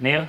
[0.00, 0.24] ניר.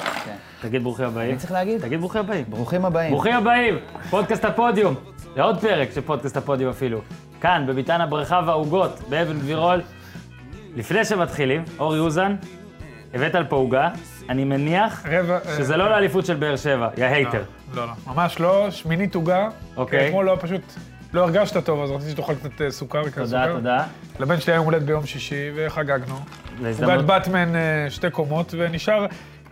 [0.62, 1.30] תגיד ברוכים הבאים.
[1.30, 1.82] אני צריך להגיד?
[1.82, 2.46] תגיד ברוכים הבאים.
[2.50, 3.12] ברוכים הבאים.
[3.12, 3.78] ברוכים הבאים,
[4.10, 4.96] פודקאסט הפודיום.
[5.36, 7.02] לעוד פרק של פודקאסט הפודיום אפילו.
[7.42, 9.82] כאן, בביתן הבריכה והעוגות, באבן גבירול.
[10.76, 12.36] לפני שמתחילים, אורי אוזן,
[13.14, 13.90] הבאת לפה עוגה.
[14.30, 15.40] אני מניח רבע...
[15.58, 17.44] שזה לא לאליפות של באר שבע, יא hater.
[17.74, 19.50] לא, לא, ממש לא, שמינית עוגה.
[19.78, 20.08] אוקיי.
[20.08, 20.62] אתמול לא, פשוט
[21.14, 23.54] לא הרגשת טוב, אז רציתי שתאכל קצת אה, סוכר וכזה תודה, סוכר.
[23.54, 23.84] תודה.
[24.20, 26.16] לבן שלי היה יום הולדת ביום שישי, וחגגנו.
[26.16, 29.06] עוגת להזדמנות באטמן אה, שתי קומות, ונשאר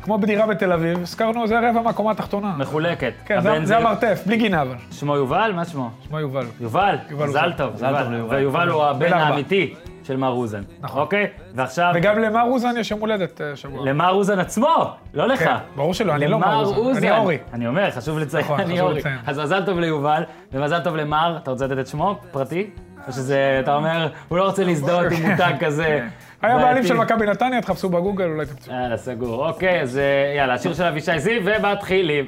[0.04, 2.53] כמו בדירה בתל אביב, הזכרנו, זה רבע מהקומה התחתונה.
[2.57, 3.13] מחולקת.
[3.25, 4.75] כן, זה- המרתף, בלי גינה אבל.
[4.91, 5.52] שמו יובל?
[5.55, 5.89] מה שמו?
[6.07, 6.45] שמו יובל.
[6.59, 7.53] יובל, מזל.
[7.57, 8.35] טוב, מזל טוב ליובל.
[8.35, 9.13] ויובל הוא הבן.
[9.13, 10.61] האמיתי של מר אוזן.
[10.81, 11.02] נכון.
[11.02, 11.27] אוקיי?
[11.55, 13.85] ועכשיו, וגם למר אוזן יש יום הולדת אה, שבוע.
[13.85, 15.39] למר אוזן עצמו, לא לך.
[15.39, 17.38] כן, ברור שלא, אני לא מר אוזן, אני אורי.
[17.53, 18.99] אני אומר, חשוב לציין, נכון, אני אורי.
[18.99, 19.17] לציין.
[19.27, 22.70] אז מזל טוב ליובל, ומזל טוב למר, אתה רוצה לתת את שמו, פרטי?
[23.08, 26.02] או שזה, אתה אומר, הוא לא רוצה להזדהות עם מותג כזה.
[26.43, 26.83] היה בעלים.
[26.83, 28.73] של מכבי נתניה, תחפשו בגוגל, אולי תמצאו.
[28.73, 29.47] יאללה, סגור.
[29.47, 32.25] אוקיי, אז אה, יאללה, השיר של אבישי זיו, ומתחילים.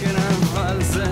[0.00, 0.14] כן,
[0.52, 1.04] אבל זה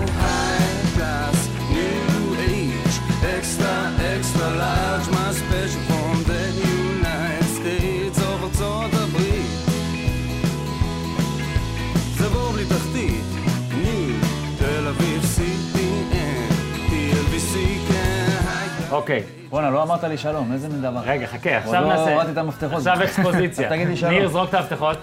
[18.95, 20.99] אוקיי, בואנה, לא אמרת לי שלום, איזה מין דבר.
[21.05, 22.13] רגע, חכה, עכשיו עוד לא נעשה...
[22.13, 22.77] הורדתי את המפתחות.
[22.77, 23.69] עכשיו אקספוזיציה.
[23.73, 24.11] תגיד לי שלום.
[24.11, 24.97] ניר, זרוק את המפתחות.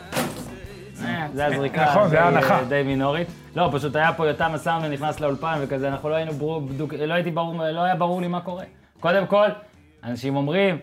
[1.04, 2.64] אה, זה הזריקה נכון, זה ההנחה.
[2.68, 3.28] די מינורית.
[3.56, 7.14] לא, פשוט היה פה יותם הסאונד ונכנס לאולפן וכזה, אנחנו לא היינו ברור, בדוק, לא
[7.14, 8.64] הייתי ברור, לא היה ברור לי מה קורה.
[9.00, 9.48] קודם כל,
[10.04, 10.78] אנשים אומרים,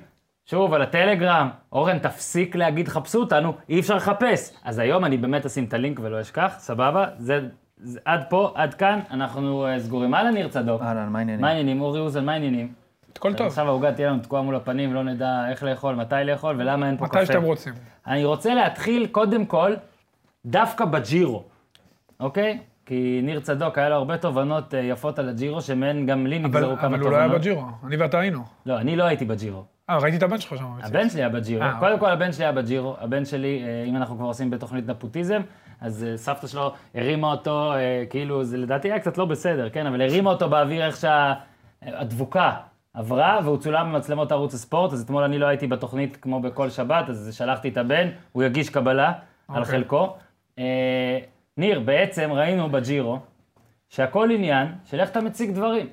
[0.46, 4.52] שוב, על הטלגרם, אורן, תפסיק להגיד חפשו אותנו, אי אפשר לחפש.
[4.64, 7.06] אז היום אני באמת אשים את הלינק ולא אשכח, סבבה?
[7.18, 7.40] זה,
[7.78, 10.16] זה עד פה, עד כאן, אנחנו אה, סגורים.
[10.16, 10.82] אהלן, ניר צדוק.
[10.82, 11.42] אהלן, מה העניינים?
[11.42, 11.82] מה העניינים?
[11.82, 12.89] אורי אוזן, מה העניינים?
[13.18, 16.56] הכל טוב, עכשיו העוגה תהיה לנו תקועה מול הפנים, לא נדע איך לאכול, מתי לאכול
[16.62, 17.18] ולמה אין פה קפה.
[17.18, 17.74] מתי שאתם רוצים.
[18.08, 19.74] אני רוצה להתחיל קודם כל
[20.46, 21.44] דווקא בג'ירו,
[22.20, 22.60] אוקיי?
[22.86, 26.78] כי ניר צדוק, היה לו הרבה תובנות אה, יפות על הג'ירו, שמהן גם לי נגזרו
[26.78, 27.42] כמה אבל הוא לא היה תובנות.
[27.42, 28.44] בג'ירו, אני ואתה היינו.
[28.66, 29.64] לא, אני לא הייתי בג'ירו.
[29.90, 30.66] אה, ראיתי את הבן שלך שם.
[30.84, 31.64] הבן שלי היה בג'ירו.
[31.64, 32.96] אה, קודם כל, הבן שלי היה בג'ירו.
[33.00, 35.42] הבן שלי, אה, אם אנחנו כבר עושים בתוכנית נפוטיזם,
[35.82, 37.74] אז סבתא שלו הרימה אותו,
[38.10, 39.86] כאילו, זה לדעתי היה קצת לא בסדר, כן?
[39.86, 42.52] אבל הרימה אותו באוויר איך שהדבוקה
[42.94, 47.10] עברה, והוא צולם במצלמות ערוץ הספורט, אז אתמול אני לא הייתי בתוכנית כמו בכל שבת,
[47.10, 49.14] אז שלחתי את הבן, הוא יגיש קבלה
[49.48, 49.66] על אוקיי.
[49.78, 50.16] חלקו.
[50.60, 51.20] אה,
[51.58, 53.20] ניר, בעצם ראינו בג'ירו
[53.90, 55.88] שהכל עניין של איך אתה מציג דברים.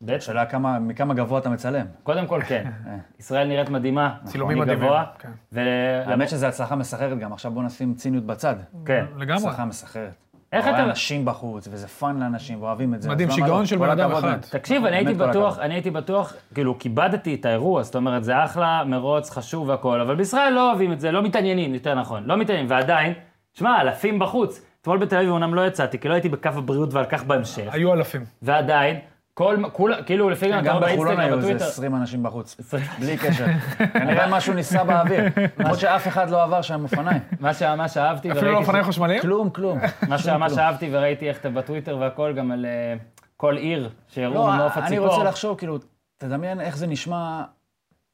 [0.00, 0.24] בעצם.
[0.26, 1.86] שאלה כמה- מכמה גבוה אתה מצלם.
[2.02, 2.70] קודם כל כן,
[3.20, 5.30] ישראל נראית מדהימה, צילומים אני מדהימים, גבוה, כן.
[5.52, 8.56] ו- האמת שזו הצלחה מסחררת גם, עכשיו בוא נשים ציניות בצד.
[8.86, 9.04] כן.
[9.16, 9.34] לגמרי.
[9.42, 10.31] הצלחה מסחררת.
[10.52, 13.10] איך אתה אנשים בחוץ, וזה fun לאנשים, ואוהבים את זה.
[13.10, 13.66] מדהים, שיגעון לא?
[13.66, 14.38] של בן אדם אחד.
[14.50, 15.58] תקשיב, אני הייתי בטוח.
[15.58, 20.14] אני הייתי בטוח, כאילו, כיבדתי את האירוע, זאת אומרת, זה אחלה, מרוץ, חשוב והכול, אבל
[20.14, 23.12] בישראל לא אוהבים את זה, לא מתעניינים, יותר נכון, לא מתעניינים, ועדיין,
[23.54, 24.62] שמע, אלפים בחוץ.
[24.82, 27.92] אתמול בתל אביב אומנם לא יצאתי, כי לא הייתי בקו הבריאות ועל כך בהמשך, היו
[27.92, 28.24] אלפים.
[28.42, 28.96] ועדיין,
[29.34, 32.22] כל, כולה, כאילו, לפי גם אתה גם רואה בחולון באינסטגרם, היו איזה בטוויטר, 20 אנשים
[32.22, 32.56] בחוץ.
[32.60, 32.84] 20.
[33.00, 33.46] בלי קשר.
[33.92, 35.24] כנראה משהו ניסה באוויר.
[35.58, 37.20] למרות שאף אחד לא עבר שם אופניים.
[37.40, 39.22] מה שממש אהבתי, אפילו לא וראיתי אופניים חשמליים?
[39.22, 39.78] כלום, כלום.
[40.08, 42.94] מה שממש אהבתי וראיתי איך אתם בטוויטר והכל, גם על אה,
[43.36, 45.08] כל עיר שהראו לא, מעוף אני הציפור.
[45.08, 45.78] רוצה לחשוב, כאילו,
[46.18, 47.42] תדמיין איך זה נשמע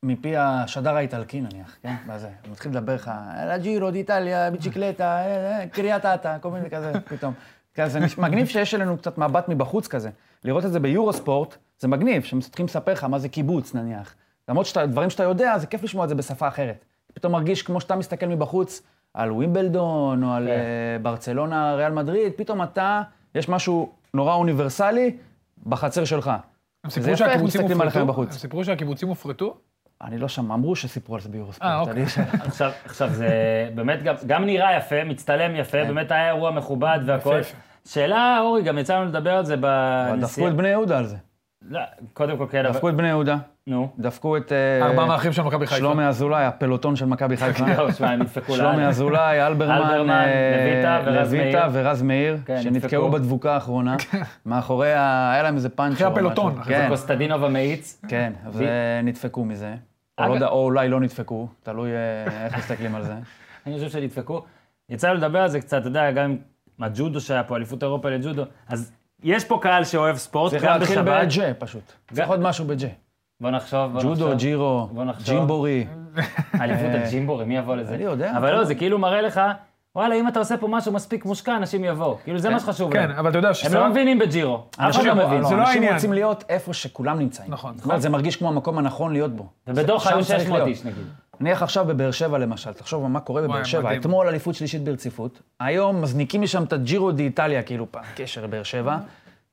[0.03, 1.95] מפי השדר האיטלקי נניח, כן?
[2.07, 2.28] בזה.
[2.45, 3.11] הוא מתחיל לדבר לך,
[3.43, 7.34] אלה ג'ירו דיטליה, ביצ'יקלטה, אה, אה, קריית אתא, כל מיני כזה, פתאום.
[7.81, 10.11] כזה, נש- מגניב שיש אלינו קצת מבט מבחוץ כזה.
[10.44, 14.15] לראות את זה ביורו ספורט, זה מגניב, שמתחילים לספר לך מה זה קיבוץ נניח.
[14.49, 16.84] למרות שאתה, דברים שאתה יודע, זה כיף לשמוע את זה בשפה אחרת.
[17.15, 18.83] פתאום מרגיש כמו שאתה מסתכל מבחוץ
[19.15, 20.50] על ווימבלדון, או על כן.
[20.50, 23.03] אה, ברצלונה, ריאל מדריד, פתאום אתה,
[23.34, 25.16] יש משהו נורא אוניברסלי
[25.66, 26.31] בחצר שלך.
[26.84, 28.06] הם זה סיפרו שהקיבוצים הופרטו?
[28.06, 28.28] בחוץ.
[28.33, 29.56] הם סיפרו שהקיבוצים הופרטו?
[30.03, 31.71] אני לא שם, אמרו שסיפרו על זה ביורוספורט.
[31.71, 32.03] אה, אוקיי.
[32.49, 33.28] עכשיו, עכשיו זה
[33.75, 37.31] באמת גם, גם נראה יפה, מצטלם יפה, באמת היה אירוע מכובד והכל.
[37.31, 37.41] כן.
[37.41, 37.68] יפה.
[37.88, 39.71] שאלה, אורי, גם יצא לנו לדבר על זה אבל
[40.10, 40.49] דפקו בנסיעה.
[40.50, 41.16] את בני יהודה על זה.
[41.69, 41.81] לא,
[42.12, 42.75] קודם כל כן, אבל...
[42.75, 43.88] דפקו את בני יהודה, נו.
[43.99, 45.78] דפקו את אה, ארבעה מאחים של מכבי חיפה.
[45.78, 47.65] שלומי אזולאי, הפלוטון של מכבי חיפה.
[47.77, 47.91] לא,
[48.56, 48.87] שלומי.
[48.87, 52.39] אזולאי, אלברמן, אלברמן, אה, לויטה ורז לויטה מאיר.
[52.45, 53.10] כן, שנתקעו.
[53.10, 53.97] בדבוקה האחרונה.
[54.47, 55.95] מאחורי, ה- היה להם איזה פאנצ'ר.
[55.95, 58.01] אחרי הפלוטון, כן, קוסטדינוב המאיץ.
[58.09, 59.74] כן, ונדפקו מזה.
[60.21, 63.15] או לא או אולי לא נדפקו, תלוי אה, איך מסתכלים על זה.
[63.66, 64.42] אני חושב שנדפקו.
[64.91, 66.36] יצא לדבר על זה קצת, אתה יודע, גם
[66.78, 68.42] עם הג'ודו שהיה פה, אליפות אירופה לג'ודו.
[68.69, 68.92] אז
[69.22, 71.27] יש פה קהל שאוהב ספורט, צריך גם להתחיל בשבת.
[71.27, 71.92] בג'ה פשוט.
[72.13, 72.89] צריך עוד משהו בג'ה.
[73.41, 74.33] בוא נחשוב, בוא ג'ודו, נחשוב.
[74.39, 75.27] ג'ירו, בוא נחשוב.
[75.34, 75.86] ג'ימבורי.
[76.60, 77.95] אליפות הג'ימבורי, מי יבוא לזה?
[77.95, 78.36] אני יודע.
[78.36, 79.41] אבל לא, זה כאילו מראה לך,
[79.97, 82.19] וואלה, אם אתה עושה פה משהו מספיק מושקע, אנשים יבואו.
[82.25, 83.10] כאילו, זה מה שחשוב כן, להם.
[83.19, 83.78] אבל אתה יודע הם שסבא...
[83.78, 84.65] לא מבינים בג'ירו.
[84.80, 85.45] אנשים לא לא- מבין.
[85.45, 85.95] זה לא אנשים העניין.
[85.95, 87.51] רוצים להיות איפה שכולם נמצאים.
[87.51, 87.75] נכון.
[87.97, 89.47] זה מרגיש כמו המקום הנכון להיות בו.
[89.66, 90.69] ובדוחה שם היו צריך 600 להיות.
[90.69, 91.04] איש, נגיד.
[91.41, 93.83] נניח עכשיו בבאר שבע למשל, תחשוב מה קורה בבאר שבע.
[93.83, 94.01] מדהים.
[94.01, 98.63] אתמול אליפות שלישית ברציפות, היום מזניקים משם את הג'ירו די איטליה, כאילו, פעם קשר לבאר
[98.63, 98.97] שבע.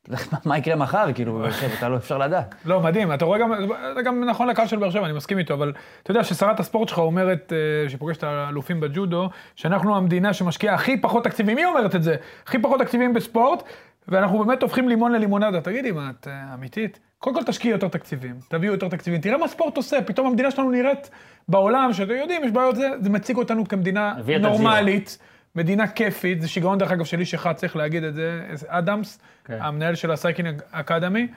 [0.46, 2.56] מה- יקרה מחר, כאילו, בבאר שבע, אתה לא אפשר לדעת.
[2.66, 3.52] לא, מדהים, אתה רואה גם,
[3.96, 5.74] זה גם נכון לקהל של באר שבע, אני מסכים איתו, אבל
[6.04, 11.24] אתה יודע ששרת הספורט שלך אומרת, אה, שפוגשת האלופים בג'ודו, שאנחנו המדינה שמשקיעה הכי פחות
[11.24, 12.16] תקציבים, מי אומרת את זה?
[12.46, 13.64] הכי פחות תקציבים בספורט,
[14.08, 15.62] ואנחנו באמת הופכים לימון ללימונדה.
[15.62, 17.00] תגידי, מה, את אה, אמיתית?
[17.26, 20.72] קודם כל תשקיעי יותר תקציבים, תביאו יותר תקציבים, תראה מה ספורט עושה, פתאום המדינה שלנו
[20.72, 21.10] נראית
[21.48, 24.16] בעולם, שאתם יודעים, יש בעיות, זה, זה מציג אותנו כמדינה.
[24.40, 25.18] נורמלית.
[25.56, 29.58] מדינה כיפית, זה שיגעון דרך אגב של איש אחד, צריך להגיד את זה, אדמס, כן.
[29.62, 31.28] המנהל של ה cycling academy,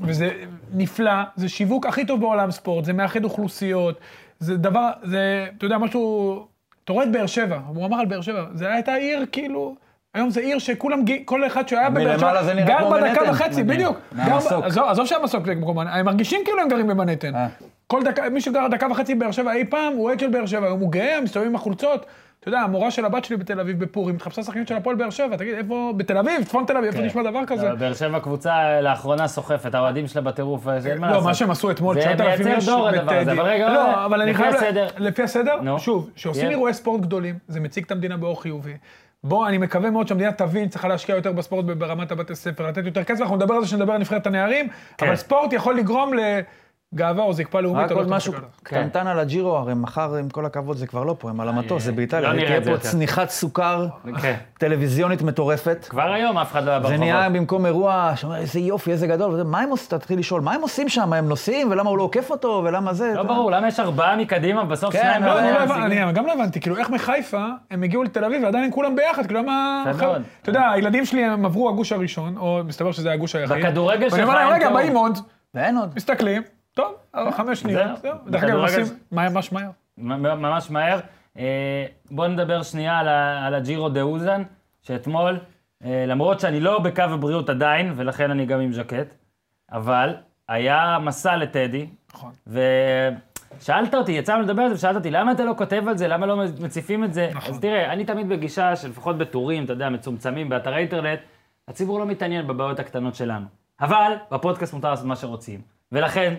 [0.00, 0.30] וזה
[0.72, 4.00] נפלא, זה שיווק הכי טוב בעולם ספורט, זה מאחד אוכלוסיות,
[4.38, 6.46] זה דבר, זה, אתה יודע, משהו,
[6.84, 9.76] אתה רואה את באר שבע, הוא אמר על באר שבע, זה הייתה עיר כאילו,
[10.16, 13.30] היום זה עיר שכולם, כל אחד שהיה בבאר שבע, זה גר בדקה.
[13.30, 13.62] וחצי.
[13.62, 13.98] בדיוק.
[14.12, 14.64] מהמסוק.
[14.64, 17.34] עזוב שהמסוק זה כמו, הם מרגישים כאילו הם גרים במנהטן.
[17.34, 17.46] אה.
[17.86, 20.66] כל דקה, מי שגר דקה וחצי בבאר שבע אי פעם, הוא אוהד של באר שבע,
[20.66, 22.06] היום הוא גאה, מסתובב עם החולצות.
[22.40, 25.36] אתה יודע, המורה של הבת שלי בתל אביב בפורים, התחפשה שחקנית של הפועל באר שבע,
[25.36, 27.04] תגיד, איפה, בתל אביב, צפון תל אביב, איפה כן.
[27.04, 27.74] נשמע דבר כזה?
[27.74, 31.26] באר שבע קבוצה לאחרונה סוחפת, האוהדים שלה בטירוף, אין מה לא, לעשות.
[31.26, 33.32] מה שהם עשו אתמול, זה 9,000 מייצר איש דור הדבר הזה.
[33.32, 34.54] אבל רגע, לא, אבל אני חייב...
[34.96, 35.78] לפי הסדר?
[35.78, 36.50] שוב, כשעושים.
[36.50, 38.74] אירועי ספורט גדולים, זה מציג את המדינה באור חיובי.
[39.24, 43.04] בוא, אני מקווה מאוד שהמדינה תבין, צריכה להשקיע יותר בספורט ברמת הבתי ספר, לתת יותר
[43.04, 44.68] כסף, אנחנו נדבר על זה כשנדבר על נבחרת הנערים,
[44.98, 45.06] כן.
[45.06, 46.12] אבל ספורט יכול לגרום
[46.96, 47.84] לגאווה או זקפה לאומית.
[47.84, 48.48] רק לא עוד משהו מה שקרה.
[48.62, 51.82] קטנטן על הג'ירו, הרי מחר, עם כל הכבוד, זה כבר לא פה, הם על המטוס,
[51.82, 52.28] זה באיטליה.
[52.28, 52.78] לא נראה תהיה את זה פה.
[52.78, 53.86] צניחת סוכר
[54.22, 54.34] כן.
[54.58, 55.86] טלוויזיונית מטורפת.
[55.90, 57.00] כבר היום אף אחד לא היה זה ברחובות.
[57.00, 60.60] נהיה במקום אירוע, שאומר, איזה יופי, איזה גדול, מה הם עושים, תתחיל לשאול, מה הם
[60.60, 63.80] עושים שם, הם נוסעים, ולמה הוא לא עוקף אותו, ולמה זה, לא ברור, למה יש
[63.80, 67.46] ארבעה מקדימה, בסוף כן, שניים לא, לא, אני לא גם לא הבנתי, כאילו, איך מחיפה
[67.70, 69.84] הם הגיעו לתל אביב ועדיין הם כולם ביחד, כאילו, למה...
[70.42, 73.56] אתה יודע, הילדים שלי הם עברו הגוש הראשון, או מסתבר שזה הגוש היחיד.
[73.56, 75.18] בכדורגל ואני אומר שלך להם, אין רגע, תיאום." באים עוד,
[75.54, 75.92] ואין עוד.
[75.96, 76.42] מסתכלים,
[76.76, 76.94] טוב,
[77.30, 78.14] חמש שניות, זהו.
[78.26, 79.70] דרך אגב, עושים ממש מהר.
[79.96, 81.00] ממש מהר.
[81.38, 82.98] אה, בואו נדבר שנייה
[83.46, 84.42] על הג'ירו דה אוזן,
[84.82, 85.38] שאתמול,
[85.84, 89.14] אה, למרות שאני לא בקו הבריאות עדיין, ולכן אני גם עם ז'קט,
[89.72, 90.14] אבל
[90.48, 92.32] היה מסע לטדי, נכון.
[92.46, 96.26] ושאלת אותי, יצאנו לדבר על זה, ושאלת אותי, למה אתה לא כותב על זה, למה
[96.26, 97.30] לא מציפים את זה?
[97.34, 97.54] נכון.
[97.54, 101.20] אז תראה, אני תמיד בגישה שלפחות בטורים, אתה יודע, מצומצמים, באתרי אינטרנט,
[101.68, 103.46] הציבור לא מתעניין בבעיות הקטנות שלנו.
[103.80, 105.60] אבל בפודקאסט מותר לעשות מה שרוצים.
[105.92, 106.34] ולכן,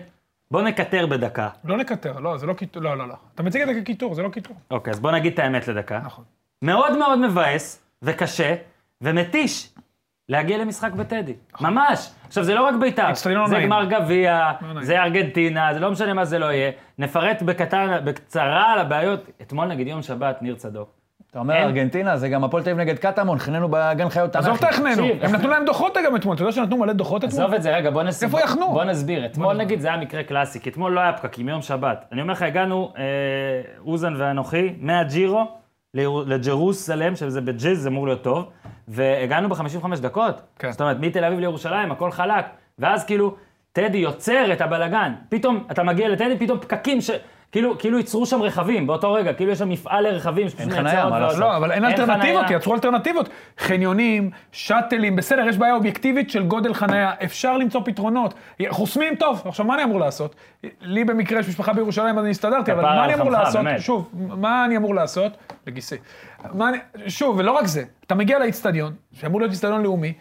[0.50, 1.48] בוא נקטר בדקה.
[1.64, 3.14] לא נקטר, לא, זה לא קיטור, לא, לא, לא.
[3.34, 4.56] אתה מציג את זה כקיטור, זה לא קיטור.
[4.70, 6.00] אוקיי, אז בוא נגיד את האמת לדקה.
[6.04, 6.24] נכון.
[6.62, 8.54] מאוד מאוד מבאס, וקשה,
[9.00, 9.74] ומתיש
[10.28, 11.34] להגיע למשחק בטדי.
[11.60, 12.10] ממש.
[12.26, 13.66] עכשיו, זה לא רק בית"ר, לא זה נעים.
[13.66, 14.82] גמר גביע, לא.
[14.82, 16.70] זה ארגנטינה, זה לא משנה מה זה לא יהיה.
[16.98, 19.20] נפרט בקטן, בקצרה על הבעיות.
[19.42, 20.97] אתמול, נגיד, יום שבת, ניר צדוק.
[21.30, 21.54] אתה אומר.
[21.54, 24.48] ארגנטינה, זה גם הפועל תל אביב נגד קטמון, חננו בגן חיות תנ"כי.
[24.48, 25.04] עזוב את החננו.
[25.22, 27.56] הם נתנו להם דוחות גם אתמול, אתה יודע שנתנו מלא דוחות עזוב אתמול?
[27.56, 28.28] את זה, רגע, בוא נסביר.
[28.28, 28.72] איפה יחנו?
[28.72, 29.26] בוא נסביר.
[29.26, 32.04] אתמול, נגיד, זה היה מקרה קלאסי, כי אתמול לא היה פקקים, יום שבת.
[32.12, 33.02] אני אומר לך, הגענו, אה,
[33.86, 35.44] אוזן ואנוכי, מהג'ירו
[36.26, 38.50] לג'רוסלם, שזה בג'יז, זה אמור להיות טוב,
[38.88, 40.42] והגענו ב-55 דקות.
[40.58, 40.70] כן.
[40.72, 42.44] זאת אומרת, מתל אביב לירושלים, הכל חלק.
[42.78, 43.34] ואז כאילו,
[43.72, 45.12] טדי יוצר את הבלגן.
[45.28, 47.10] פתאום, אתה מגיע לטדי, פתאום פקקים ש...
[47.52, 51.10] כאילו, כאילו ייצרו שם רכבים באותו רגע, כאילו יש שם מפעל לרכבים שפשוט אין עוד
[51.10, 51.18] מה.
[51.18, 51.38] לעשות?
[51.40, 52.56] לא, אבל אין אלטרנטיבות, חנייה.
[52.58, 53.28] יצרו אלטרנטיבות.
[53.58, 58.34] חניונים, שאטלים, בסדר, יש בעיה אובייקטיבית של גודל חניה, אפשר למצוא פתרונות.
[58.68, 60.34] חוסמים, טוב, עכשיו מה אני אמור לעשות?
[60.80, 63.64] לי במקרה יש משפחה בירושלים, אז אני הסתדרתי, אבל מה אני אמור לעשות?
[63.64, 63.80] באמת.
[63.80, 65.32] שוב, מה אני אמור לעשות?
[65.66, 65.96] לגיסי.
[66.60, 66.78] אני-
[67.08, 70.12] שוב, ולא רק זה, אתה מגיע לאיצטדיון, שאמור להיות איצטדיון לאומי,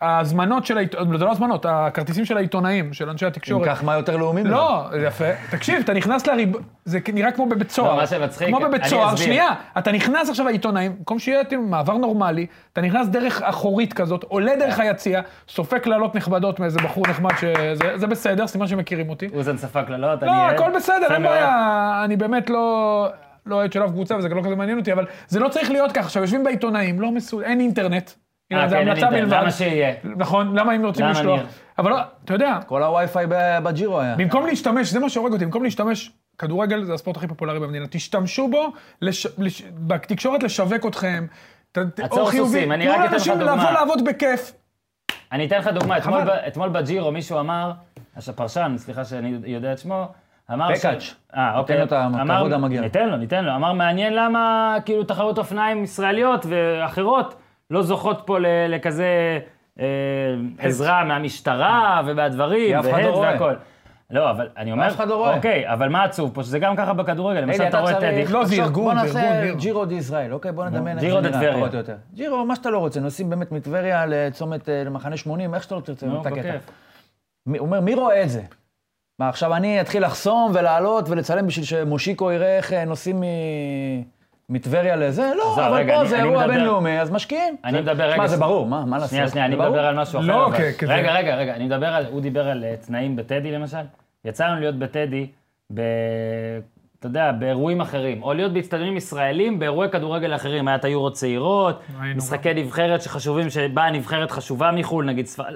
[0.00, 3.68] ההזמנות של העיתונאים, זה לא הזמנות, הכרטיסים של העיתונאים, של אנשי אם התקשורת.
[3.68, 4.44] כך, מה יותר לאומי?
[4.44, 5.24] לא, יפה.
[5.50, 6.52] תקשיב, אתה נכנס לריב...
[6.84, 7.90] זה נראה כמו בבית סוהר.
[7.90, 9.16] לא, מה שמצחיק, כמו בבית סוהר.
[9.16, 9.48] שנייה.
[9.78, 14.78] אתה נכנס עכשיו העיתונאים, במקום שיהיה מעבר נורמלי, אתה נכנס דרך אחורית כזאת, עולה דרך
[14.80, 19.28] היציע, סופק קללות נכבדות מאיזה בחור נחמד שזה זה בסדר, סימן שמכירים אותי.
[19.34, 20.34] אוזן ספג קללות, אני לא.
[20.34, 21.22] הכל בסדר, אין.
[21.22, 22.02] בעיה.
[22.04, 23.08] אני באמת לא...
[23.46, 25.92] לא אוהד של אף קבוצה וזה לא כזה מעניין אותי, אבל זה לא צריך להיות
[25.92, 26.04] ככה.
[26.04, 27.40] עכשיו, יושבים בעיתונאים, לא מסו...
[27.40, 28.10] אין אינטרנט.
[28.52, 29.32] אה, זה כן, אין המלצה בלבד.
[29.32, 29.94] למה שיהיה?
[30.04, 31.40] נכון, למה אם רוצים לשלוח?
[31.78, 34.14] אבל לא, אתה יודע, כל הווי-פיי ב- בג'ירו היה.
[34.16, 38.48] במקום להשתמש, זה מה שהורג אותי, במקום להשתמש, כדורגל זה הספורט הכי פופולרי במדינה, תשתמשו
[38.48, 38.72] בו,
[39.86, 41.26] בתקשורת לשווק אתכם.
[42.02, 43.56] עצור סוסים, אני תנו רק אתן לך לאנשים דוגמה.
[43.56, 44.52] לבוא לעבוד בכיף.
[45.32, 45.98] אני אתן לך דוגמה,
[46.46, 47.72] אתמול, בג'ירו מישהו אמר,
[48.16, 50.08] הפרשן, סליחה שאני יודע את שמו,
[50.52, 51.14] אמר פקאץ'.
[51.36, 51.78] אה, אוקיי.
[51.78, 52.80] לו את הכבוד המגיע.
[52.80, 53.54] ניתן לו, ניתן לו.
[53.54, 57.34] אמר, מעניין למה כאילו תחרות אופניים ישראליות ואחרות
[57.70, 59.38] לא זוכות פה לכזה
[59.80, 59.84] אה,
[60.58, 63.30] עזרה מהמשטרה ומהדברים, והד לא רואה.
[63.32, 63.54] והכל.
[64.10, 65.36] לא, אבל אני אומר, אף אחד לא רואה.
[65.36, 66.42] אוקיי, אבל מה עצוב פה?
[66.42, 68.24] שזה גם ככה בכדורגל, למשל אתה רואה את טדי.
[68.26, 69.54] לא, זה ארגון, בוא נעשה.
[69.54, 70.52] ג'ירו די ישראל, אוקיי?
[70.52, 71.68] בוא נדמיין ג'ירו דה טבריה.
[72.14, 75.80] ג'ירו, מה שאתה לא רוצה, נוסעים באמת מטבריה לצומת, אה, למחנה 80, איך שאתה לא
[75.80, 76.56] תרצה, נו, את הקטע.
[77.46, 78.42] הוא אומר, מי רואה את זה?
[79.18, 84.15] מה, עכשיו אני אתחיל לחסום ולעלות ולצלם בשביל שמושיקו יראה איך אה, נוסעים מ-
[84.50, 85.30] מטבריה לזה?
[85.38, 87.56] לא, אבל רגע, פה אני- זה אני אירוע מדבר- בינלאומי, אז משקיעים.
[87.64, 89.10] אני זה- מדבר, רגע, זה ש- ברור, מה מה לעשות?
[89.10, 89.70] שנייה, שנייה, אני זה ברור.
[89.70, 90.26] מדבר על משהו אחר.
[90.28, 90.94] לא, אבל- כזה.
[90.94, 93.76] רגע, רגע, רגע, אני מדבר על, הוא דיבר על אה, תנאים בטדי למשל.
[94.24, 95.26] יצא לנו להיות בטדי,
[95.74, 95.80] ב...
[96.98, 100.68] אתה יודע, באירועים אחרים, או להיות באצטדיונים ישראלים באירועי כדורגל אחרים.
[100.68, 101.80] היה את היורו צעירות,
[102.16, 105.54] משחקי נבחרת שחשובים, שבאה נבחרת חשובה מחו"ל, נגיד ספרד.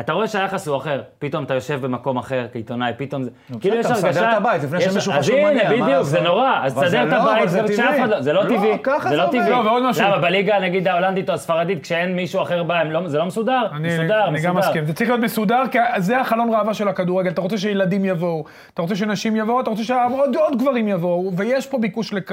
[0.00, 3.30] אתה רואה שהיחס הוא אחר, פתאום אתה יושב במקום אחר כעיתונאי, פתאום זה...
[3.60, 4.32] כאילו יש אתה מסדר הרגשה...
[4.32, 6.20] את הבית לפני יש- שמישהו אז חשוב הנה, מניע, מה בדיוק, זה?
[6.20, 6.60] נורא.
[6.62, 7.64] אז תסדר זה את לא, הבית, זה.
[7.96, 8.20] אחד לא...
[8.22, 8.78] זה לא לא, טבעי.
[8.82, 9.38] ככה זה לא עובד.
[9.38, 9.50] טבעי.
[9.50, 10.04] לא, ועוד משהו.
[10.04, 13.62] למה, בליגה, נגיד, ההולנדית או הספרדית, כשאין מישהו אחר הם לא- זה לא מסודר?
[13.80, 14.56] מסודר, אני גם.
[14.56, 14.86] מסכים.
[14.86, 17.30] זה צריך להיות מסודר, כי זה החלון ראווה של הכדורגל.
[17.30, 21.66] אתה רוצה שילדים יבואו, אתה רוצה שנשים יבואו, אתה רוצה שעוד עוד גברים יבואו, ויש
[21.66, 22.32] פה ביקוש לכ...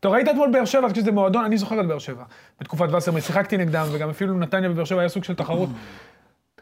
[0.00, 2.22] אתה ראית אתמול באר שבע, אז כשזה מועדון, אני זוכר את באר שבע.
[2.60, 5.68] בתקופת וסרמן, שיחקתי נגדם, וגם אפילו נתניה ובאר שבע היה סוג של תחרות.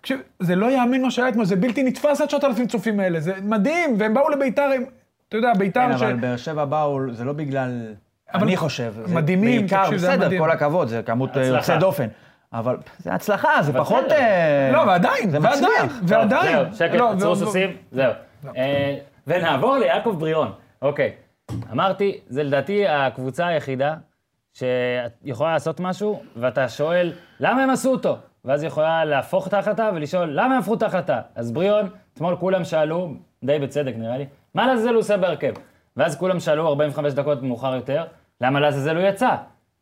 [0.00, 3.32] תקשיב, זה לא ייאמן מה שהיה אתמול, זה בלתי נתפס עד 9,000 צופים האלה, זה
[3.42, 4.84] מדהים, והם באו לביתר, הם,
[5.28, 6.02] אתה יודע, ביתר כן, ש...
[6.02, 7.94] אבל באר שבע באו, זה לא בגלל...
[8.34, 8.94] אבל אני חושב.
[9.06, 10.40] זה מדהימים, בעיקר, תקשיב, זה בסדר, מדהים.
[10.40, 11.44] כל הכבוד, זה כמות אה.
[11.44, 12.06] יוצאת דופן.
[12.52, 14.04] אבל זה הצלחה, זה פחות...
[14.12, 16.00] אה, לא, ועדיין, זה ועדיין, מצליח.
[16.06, 16.64] ועדיין.
[16.64, 18.12] זהו, שקט, לא, עצרו ו- סוסים, זהו.
[18.56, 20.52] אה, ונעבור ליעקב בריאון.
[20.82, 21.12] אוקיי.
[21.72, 23.94] אמרתי, זה לדעתי הקבוצה היחידה
[24.52, 28.18] שיכולה לעשות משהו, ואתה שואל, למה הם עשו אותו?
[28.44, 31.20] ואז היא יכולה להפוך את ההחלטה ולשאול, למה הם הפכו את ההחלטה?
[31.34, 35.52] אז בריאון, אתמול כולם שאלו, די בצדק נראה לי, מה לעזאזל הוא עושה בהרכב?
[35.96, 38.04] ואז כולם שאלו 45 דקות מאוחר יותר,
[38.40, 39.36] למה לעזאזל הוא יצא?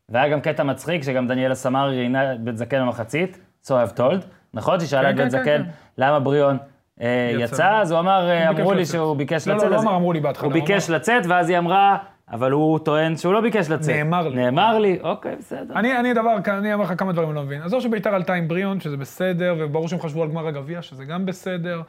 [0.09, 4.25] והיה גם קטע מצחיק, שגם דניאלה סמר ראיינה את בית זקן במחצית, so I've told,
[4.55, 4.81] נכון?
[4.81, 5.71] שהיא שאלה את כן, בית כן, זקן, כן.
[5.99, 6.57] למה בריאון
[7.01, 7.81] אה, יצא.
[7.81, 8.87] אז הוא אמר, אה, אמרו לי.
[8.87, 9.71] שהוא ביקש לא, לא, לצאת.
[9.71, 11.97] לא אז אמר, אמרו לי בהתחלה, הוא ביקש לצאת, ואז היא אמרה,
[12.33, 13.97] אבל הוא טוען שהוא לא ביקש לצאת.
[13.97, 14.37] נאמר לי.
[14.37, 15.75] נאמר לי, אוקיי, בסדר.
[15.75, 17.63] אני, אני דבר, אני אומר לך כמה דברים אני לא מבין.
[17.63, 21.27] עזוב שביתר עלתה עם בריאון, שזה בסדר, וברור שהם חשבו על גמר הגביע, שזה גם
[21.27, 21.83] בסדר.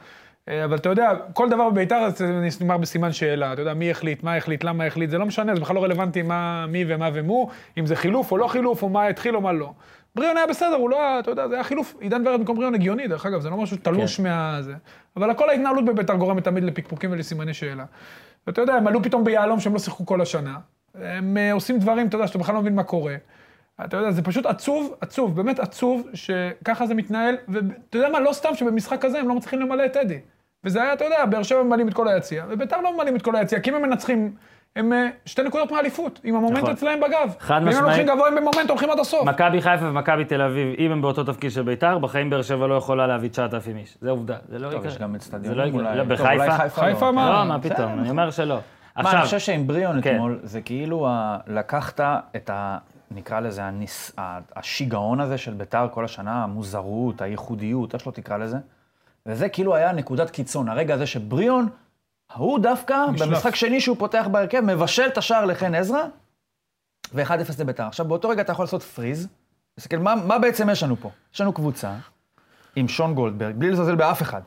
[0.48, 3.52] אה, אבל אתה יודע, כל דבר בביתר זה נגמר בסימן שאלה.
[3.52, 6.22] אתה יודע, מי החליט, מה החליט, למה החליט, זה לא משנה, זה בכלל לא רלוונטי
[6.22, 9.52] מה, מי ומה ומו, אם זה חילוף או לא חילוף, או מה התחיל או מה
[9.52, 9.72] לא.
[10.14, 12.74] בריאון היה בסדר, הוא לא, היה, אתה יודע, זה היה חילוף, עידן ורד במקום בריאון
[12.74, 14.22] הגיוני, דרך אגב, זה לא משהו תלוש כן.
[14.22, 14.62] מה...
[14.62, 14.74] זה.
[15.16, 17.84] אבל כל ההתנהלות בביתר גורמת תמיד לפקפוקים ולסימני שאלה.
[18.46, 20.58] ואתה יודע, הם עלו פתאום ביהלום שהם לא שיחקו כל השנה.
[20.94, 23.16] הם אה, עושים דברים, אתה יודע, שאתה בכלל לא מבין מה קורה.
[23.84, 28.32] אתה יודע, זה פשוט עצוב, עצוב, באמת עצוב, שככה זה מתנהל, ואתה יודע מה, לא
[28.32, 30.20] סתם שבמשחק הזה הם לא מצליחים למלא את טדי.
[30.64, 33.36] וזה היה, אתה יודע, באר שבע ממלאים את כל היציע, וביתר לא ממלאים את כל
[33.36, 34.34] היציע, כי אם הם מנצחים,
[34.76, 36.70] הם אה, שתי נקודות מאליפות, עם המומנט נכון.
[36.70, 37.34] אצלהם בגב.
[37.40, 37.84] חד ואם הם משמעית.
[37.84, 39.24] הולכים גבוה, הם במומנט הולכים עד הסוף.
[39.28, 42.74] מכבי חיפה ומכבי תל אביב, אם הם באותו תפקיד של ביתר, בחיים באר שבע לא
[42.74, 43.98] יכולה להביא 9,000 איש.
[44.00, 44.92] זה עובדה, זה לא טוב, יקרה.
[44.92, 45.62] יש גם זה לא.
[45.64, 45.96] אולי.
[45.96, 46.80] לא, טוב, אולי בחיפה?
[46.80, 47.12] חיפה לא.
[47.12, 47.30] מה?
[47.30, 48.54] לא, מה פתאום, אני אומר שלא.
[48.54, 48.60] מה,
[48.96, 50.14] אני עכשיו, חושב שעם בריאון כן.
[50.14, 52.00] אתמול, זה כאילו ה- לקחת
[52.36, 52.78] את ה...
[53.10, 58.36] נקרא לזה הניס, ה- השיגעון הזה של ביתר כל השנה, המוזרות, הייחודיות, איך שלא תקרא
[58.36, 58.56] לזה.
[59.26, 61.68] וזה כאילו היה נקודת קיצון, הרגע הזה שבריאון,
[62.34, 63.28] הוא דווקא, נשלף.
[63.28, 66.02] במשחק שני שהוא פותח בהרכב, מבשל את השער לחן עזרא,
[67.14, 67.86] ו-1-0 לביתר.
[67.86, 69.28] עכשיו, באותו רגע אתה יכול לעשות פריז,
[69.76, 71.10] תסתכל, מה, מה בעצם יש לנו פה?
[71.34, 71.92] יש לנו קבוצה
[72.76, 74.40] עם שון גולדברג, בלי לזלזל באף אחד,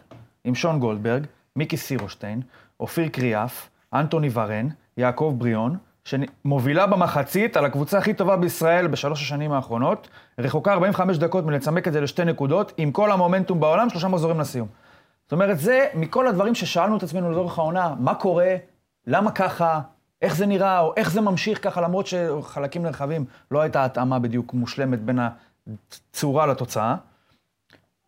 [0.44, 1.26] עם שון גולדברג,
[1.56, 2.42] מיקי סירושטיין,
[2.80, 9.52] אופיר קריאף, אנטוני ורן, יעקב בריאון, שמובילה במחצית על הקבוצה הכי טובה בישראל בשלוש השנים
[9.52, 10.08] האחרונות,
[10.40, 14.68] רחוקה 45 דקות מלצמק את זה לשתי נקודות, עם כל המומנטום בעולם, שלושה מחזורים לסיום.
[15.34, 18.56] זאת אומרת, זה מכל הדברים ששאלנו את עצמנו לאורך העונה, מה קורה,
[19.08, 19.82] למה ככה,
[20.22, 24.54] איך זה נראה, או איך זה ממשיך ככה, למרות שחלקים נרחבים לא הייתה התאמה בדיוק
[24.54, 26.96] מושלמת בין הצורה לתוצאה.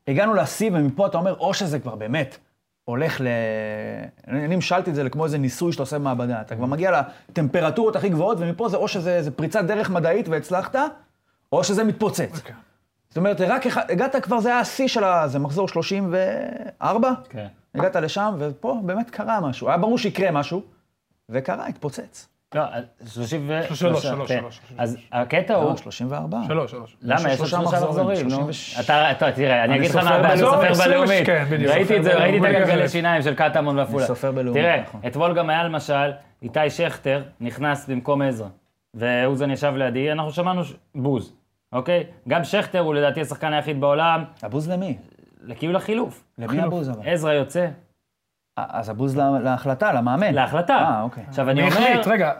[0.07, 2.37] הגענו לשיא, ומפה אתה אומר, או שזה כבר באמת
[2.83, 3.27] הולך ל...
[4.27, 6.41] אני המשלתי את זה לכמו איזה ניסוי שאתה עושה במעבדה.
[6.41, 10.75] אתה כבר מגיע לטמפרטורות הכי גבוהות, ומפה זה או שזה פריצת דרך מדעית והצלחת,
[11.51, 12.37] או שזה מתפוצץ.
[12.37, 12.55] אוקיי.
[13.15, 15.27] זאת אומרת, רק אחד, הגעת כבר, זה היה השיא של ה...
[15.27, 17.09] זה מחזור 34?
[17.29, 17.47] כן.
[17.75, 19.67] הגעת לשם, ופה באמת קרה משהו.
[19.67, 20.61] היה ברור שיקרה משהו,
[21.29, 22.27] וקרה, התפוצץ.
[22.55, 22.63] לא,
[23.07, 23.79] 33.
[23.79, 24.39] שלוש, שלוש, כן.
[24.39, 24.61] שלוש.
[24.77, 26.37] אז הקטע הוא, לא, 34.
[26.47, 26.97] שלוש, שלוש.
[27.01, 27.31] למה?
[27.31, 28.29] יש עוד שלושה מחזורים, נו.
[28.29, 28.79] 36.
[28.79, 30.39] אתה, אתה, תראה, אני אני אגיד לך מה הבעיה, אני.
[30.41, 31.25] סופר בלאומית.
[31.25, 31.45] כן.
[31.67, 32.61] ראיתי את זה, ראיתי את בלאומית.
[32.61, 34.05] הגלגלי שיניים של קטמון ועפולה.
[34.05, 35.01] סופר בלאומית, תראה, נכון.
[35.07, 36.11] אתמול גם היה למשל,
[36.43, 38.47] איתי שכטר נכנס במקום עזרא,
[38.93, 41.33] ואוזן ישב לידי, אנחנו שמענו ש- בוז,
[41.75, 42.03] אוקיי?
[42.27, 44.97] גם שכטר הוא לדעתי השחקן היחיד בעולם, הבוז למי?
[45.57, 46.23] כאילו לחילוף.
[46.37, 47.09] למי הבוז אבל?
[47.09, 47.67] עזרא יוצא
[48.57, 50.33] אז הבוז לה- להחלטה, למאמן.
[50.33, 50.73] להחלטה.
[50.77, 51.23] אה, אוקיי.
[51.27, 51.81] עכשיו אני מי אומר...
[51.81, 52.07] החליט?
[52.07, 52.31] רגע,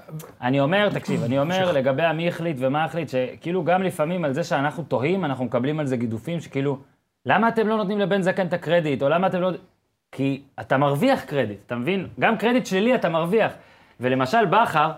[0.42, 4.44] אני אומר, תקשיב, אני אומר לגבי המי החליט ומה החליט, שכאילו גם לפעמים על זה
[4.44, 6.78] שאנחנו תוהים, אנחנו מקבלים על זה גידופים, שכאילו,
[7.26, 9.52] למה אתם לא נותנים לבן זקן את הקרדיט, או למה אתם לא...
[10.12, 12.08] כי אתה מרוויח קרדיט, אתה מבין?
[12.20, 13.54] גם קרדיט שלילי אתה מרוויח.
[14.00, 14.92] ולמשל בכר,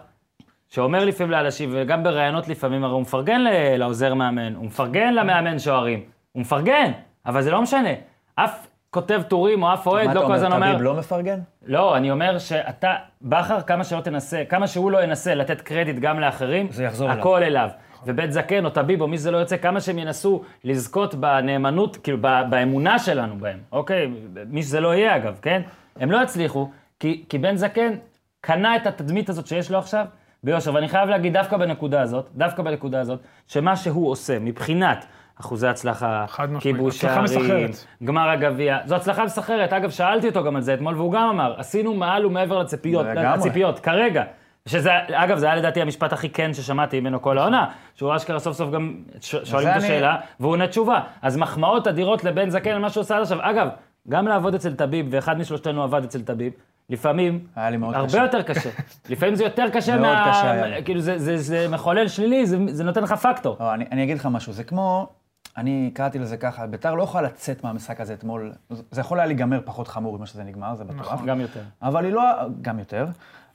[0.69, 3.41] שאומר לפעמים לאנשים, וגם בראיונות לפעמים, הרי הוא מפרגן
[3.77, 6.91] לעוזר מאמן, הוא מפרגן למאמן שוערים, הוא מפרגן,
[7.25, 7.89] אבל זה לא משנה.
[8.36, 10.71] אף כותב טורים או אף אוהד מה אתה לא כל הזמן אומר, אומר...
[10.71, 11.39] טביב לא מפרגן?
[11.65, 16.19] לא, אני אומר שאתה, בכר, כמה שלא תנסה, כמה שהוא לא ינסה לתת קרדיט גם
[16.19, 17.19] לאחרים, זה יחזור אליו.
[17.19, 17.69] הכל אליו.
[18.05, 22.17] ובית זקן או טביב או מי שזה לא יוצא, כמה שהם ינסו לזכות בנאמנות, כאילו
[22.21, 24.12] ב- באמונה שלנו בהם, אוקיי?
[24.50, 25.62] מי שזה לא יהיה אגב, כן?
[26.00, 26.69] הם לא יצליחו,
[27.00, 27.93] כי, כי בן זקן
[28.41, 30.05] קנה את התדמית הזאת שיש לו עכשיו
[30.48, 30.74] ביושר.
[30.74, 35.06] ואני חייב להגיד דווקא בנקודה הזאת, דווקא בנקודה הזאת, שמה שהוא עושה מבחינת
[35.42, 36.25] אחוזי הצלחה,
[36.60, 37.70] כיבוש שערים.
[38.04, 39.74] גמר הגביע, זו הצלחה מסחררת.
[39.74, 43.38] אגב, שאלתי אותו גם על זה אתמול, והוא גם אמר, עשינו מעל ומעבר לציפיות, לגמרי.
[43.38, 44.24] לציפיות, כרגע.
[44.66, 48.58] שזה, אגב, זה היה לדעתי המשפט הכי כן ששמעתי ממנו כל העונה, שהוא אשכרה סוף
[48.58, 51.00] סוף גם ש- שואלים את אני- השאלה, והוא עונה תשובה.
[51.22, 53.38] אז מחמאות אדירות לבן זקן על מה שהוא עושה עד עכשיו.
[53.42, 53.68] אגב,
[54.10, 56.54] גם לעבוד אצל טביב, ואחד משלושתנו עבד אצל טביב,
[56.89, 58.22] לפעמים, היה לי מאוד הרבה קשה.
[58.22, 58.70] יותר קשה.
[59.10, 60.32] לפעמים זה יותר קשה מאוד מה...
[60.32, 60.84] קשה היה לי.
[60.84, 63.58] כאילו, זה, זה, זה מחולל שלילי, זה, זה נותן לך פקטור.
[63.60, 65.10] לא, אני, אני אגיד לך משהו, זה כמו,
[65.58, 68.51] אני קראתי לזה ככה, ביתר לא יכולה לצאת מהמשחק הזה אתמול,
[68.91, 71.13] זה יכול היה להיגמר פחות חמור ממה שזה נגמר, זה בטוח.
[71.13, 71.25] נכון.
[71.25, 71.62] גם יותר.
[71.82, 72.24] אבל היא לא,
[72.62, 73.06] גם יותר,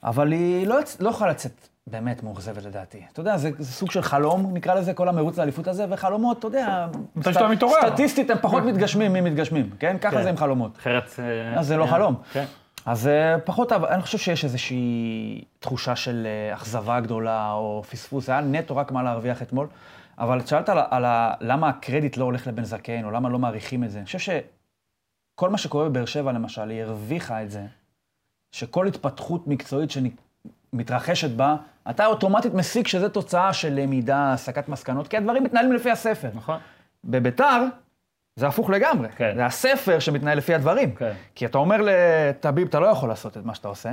[0.04, 3.02] אבל היא לא, לא יכולה לצאת באמת מאוכזבת לדעתי.
[3.12, 6.46] אתה יודע, זה, זה סוג של חלום, נקרא לזה, כל המרוץ לאליפות הזה, וחלומות, אתה
[6.46, 6.86] יודע,
[7.50, 7.80] מתעורר.
[7.86, 9.96] סטטיסטית הם פחות מתגשמים ממתגשמים, כן?
[10.00, 10.22] ככה כן.
[10.22, 10.76] זה עם חלומות.
[10.76, 11.04] אחרת...
[11.18, 12.14] אה, אז זה לא אה, חלום.
[12.32, 12.44] כן.
[12.86, 18.26] אז אה, פחות, אבל אני חושב שיש איזושהי תחושה של אה, אכזבה גדולה או פספוס,
[18.26, 19.68] זה היה נטו רק מה להרוויח אתמול.
[20.18, 23.84] אבל שאלת על, על ה, למה הקרדיט לא הולך לבן זקן, או למה לא מעריכים
[23.84, 23.98] את זה.
[23.98, 27.66] אני חושב שכל מה שקורה בבאר שבע, למשל, היא הרוויחה את זה,
[28.52, 31.56] שכל התפתחות מקצועית שמתרחשת בה,
[31.90, 36.28] אתה אוטומטית מסיק שזה תוצאה של למידה, הסקת מסקנות, כי הדברים מתנהלים לפי הספר.
[36.34, 36.58] נכון.
[37.04, 37.64] בביתר,
[38.36, 39.08] זה הפוך לגמרי.
[39.16, 39.32] כן.
[39.36, 40.94] זה הספר שמתנהל לפי הדברים.
[40.94, 41.12] כן.
[41.34, 43.92] כי אתה אומר לטביב, אתה לא יכול לעשות את מה שאתה עושה,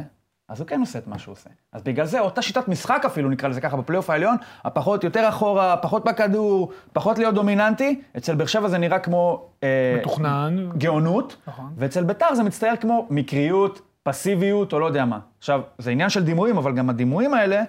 [0.49, 1.49] אז הוא כן עושה את מה שהוא עושה.
[1.73, 5.77] אז בגלל זה, אותה שיטת משחק אפילו, נקרא לזה ככה, בפלייאוף העליון, הפחות יותר אחורה,
[5.77, 9.49] פחות בכדור, פחות להיות דומיננטי, אצל באר שבע זה נראה כמו...
[9.63, 10.69] אה, מתוכנן.
[10.77, 11.73] גאונות, נכון.
[11.77, 15.19] ואצל ביתר זה מצטייר כמו מקריות, פסיביות, או לא יודע מה.
[15.39, 17.63] עכשיו, זה עניין של דימויים, אבל גם הדימויים האלה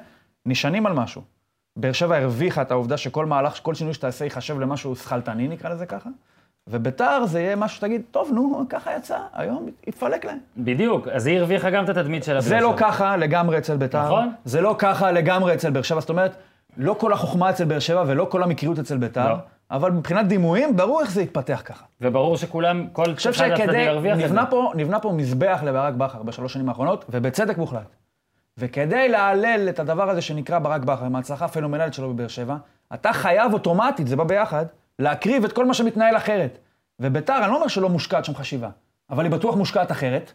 [0.46, 1.22] נשענים על משהו.
[1.76, 5.86] באר שבע הרוויחה את העובדה שכל מהלך, כל שינוי שתעשה ייחשב למשהו שכלתני, נקרא לזה
[5.86, 6.10] ככה.
[6.68, 10.38] וביתר זה יהיה משהו שתגיד, טוב, נו, ככה יצא, היום יתפלק להם.
[10.56, 12.40] בדיוק, אז היא הרוויחה גם את התדמית שלה.
[12.40, 12.74] זה לא.
[12.76, 14.04] ככה לגמרי אצל ביתר.
[14.04, 14.32] נכון.
[14.44, 16.00] זה לא ככה לגמרי אצל באר שבע.
[16.00, 16.36] זאת אומרת,
[16.76, 19.36] לא כל החוכמה אצל באר שבע ולא כל המקריות אצל ביתר, לא.
[19.70, 21.84] אבל מבחינת דימויים, ברור איך זה יתפתח ככה.
[22.00, 24.34] וברור שכולם, כל אחד מהצדדים שכדי, ירוויח את זה.
[24.74, 27.96] נבנה פה מזבח לברק בכר בשלוש שנים האחרונות, ובצדק מוחלט.
[28.58, 32.56] וכדי להלל את הדבר הזה שנקרא ברק בכר, עם ההצלחה הפנומנלית שלו בבאר שבע,
[32.94, 34.66] אתה חייב אוטומטית, זה בא ביחד,
[35.00, 36.58] להקריב את כל מה שמתנהל אחרת.
[37.00, 38.68] וביתר, אני לא אומר שלא מושקעת שם חשיבה,
[39.10, 40.32] אבל היא בטוח מושקעת אחרת,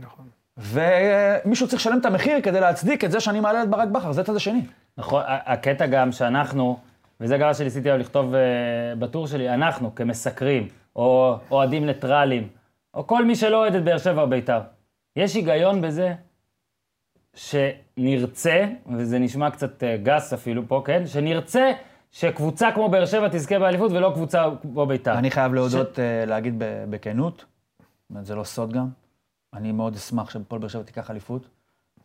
[0.00, 0.26] נכון.
[0.58, 4.20] ומישהו צריך לשלם את המחיר כדי להצדיק את זה שאני מעלה את ברק בכר, זה
[4.20, 4.62] הצד השני.
[4.98, 6.78] נכון, הקטע גם שאנחנו,
[7.20, 8.40] וזה גם מה שניסיתי היום לכתוב אה,
[8.98, 12.48] בטור שלי, אנחנו כמסקרים, או אוהדים ניטרלים,
[12.94, 14.60] או כל מי שלא אוהד את באר שבע או בית"ר,
[15.16, 16.14] יש היגיון בזה
[17.34, 18.64] שנרצה,
[18.96, 21.06] וזה נשמע קצת אה, גס אפילו פה, כן?
[21.06, 21.72] שנרצה
[22.12, 25.12] שקבוצה כמו באר שבע תזכה באליפות ולא קבוצה כמו בית"ר.
[25.18, 26.54] אני חייב להודות, אה, להגיד
[26.90, 27.44] בכנות,
[28.22, 28.86] זה לא סוד גם,
[29.54, 31.48] אני מאוד אשמח שהפועל באר שבע תיקח אליפות,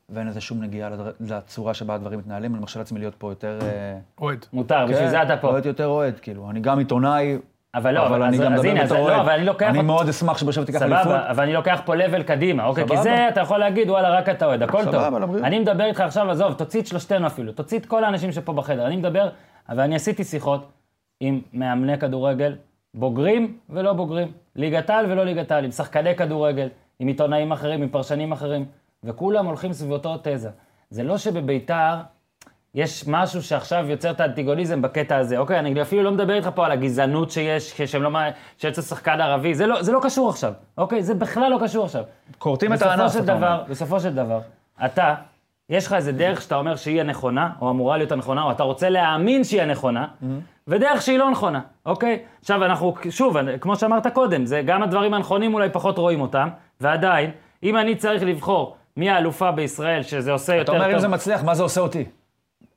[0.10, 3.60] ואין לזה שום נגיעה לדר- לצורה שבה הדברים מתנהלים, אני מרשה לעצמי להיות פה יותר...
[3.62, 4.46] אה, אוהד.
[4.54, 5.52] מותר, בשביל כן, זה אתה פה.
[5.52, 7.38] להיות יותר אוהד, כאילו, אני גם עיתונאי,
[7.76, 9.20] אבל לא, אבל אני גם אז מדבר הנה, אז בתור לא, אוהד.
[9.26, 9.68] אבל אני לוקח...
[9.70, 11.04] אני אות- מאוד אשמח שבאר שבע תיקח אליפות.
[11.04, 12.84] סבבה, אבל אני לוקח פה level קדימה, אוקיי?
[12.84, 13.04] כי סבבה.
[13.04, 15.20] זה אתה יכול להגיד, וואלה, רק אתה אוהד, הכל סבבה, טוב.
[15.24, 15.44] לבריאות.
[15.46, 18.88] אני מדבר איתך עכשיו, עזוב, תוציא את שלושתנו אפילו, תוציא את כל האנשים שפה בחדר.
[18.88, 19.30] אני מדבר,
[19.70, 20.72] אבל אני עשיתי שיחות
[21.20, 22.56] עם מאמני כדורגל,
[22.94, 26.68] בוגרים ולא בוגרים, ליגת על ולא ליגת על, עם שחקני כדורגל,
[27.00, 28.66] עם עיתונאים אחרים, עם פרשנים אחרים,
[29.04, 30.50] וכולם הולכים סביב אותו תזה.
[30.90, 31.96] זה לא שבביתר
[32.76, 35.60] יש משהו שעכשיו יוצר את האנטיגוניזם בקטע הזה, אוקיי?
[35.60, 39.56] אני אפילו לא מדבר איתך פה על הגזענות שיש, שהם לא, מה- שיש שחקן ערבי,
[39.56, 41.04] זה לא, זה לא קשור עכשיו, אוקיי?
[41.04, 42.04] זה בכלל לא קשור עכשיו.
[42.38, 43.38] כורתים את הענף, אתה אומר.
[43.38, 44.40] דבר, בסופו של דבר,
[44.86, 45.16] אתה,
[45.70, 48.90] יש לך איזה דרך שאתה אומר שהיא הנכונה, או אמורה להיות הנכונה, או אתה רוצה
[48.90, 50.06] להאמין שהיא הנכונה,
[50.68, 52.20] ודרך שהיא לא נכונה, אוקיי?
[52.40, 56.50] עכשיו אנחנו, שוב, כמו שאמרת קודם, זה גם הדברים הנכונים אולי פחות רואים אותם,
[56.82, 57.32] ועדיין,
[57.64, 60.82] אם אני צריך לבחור מי האלופה בישראל, שזה עושה יותר אתה טוב...
[60.82, 62.06] אומר, אם זה מצליח, מה זה עושה אותי?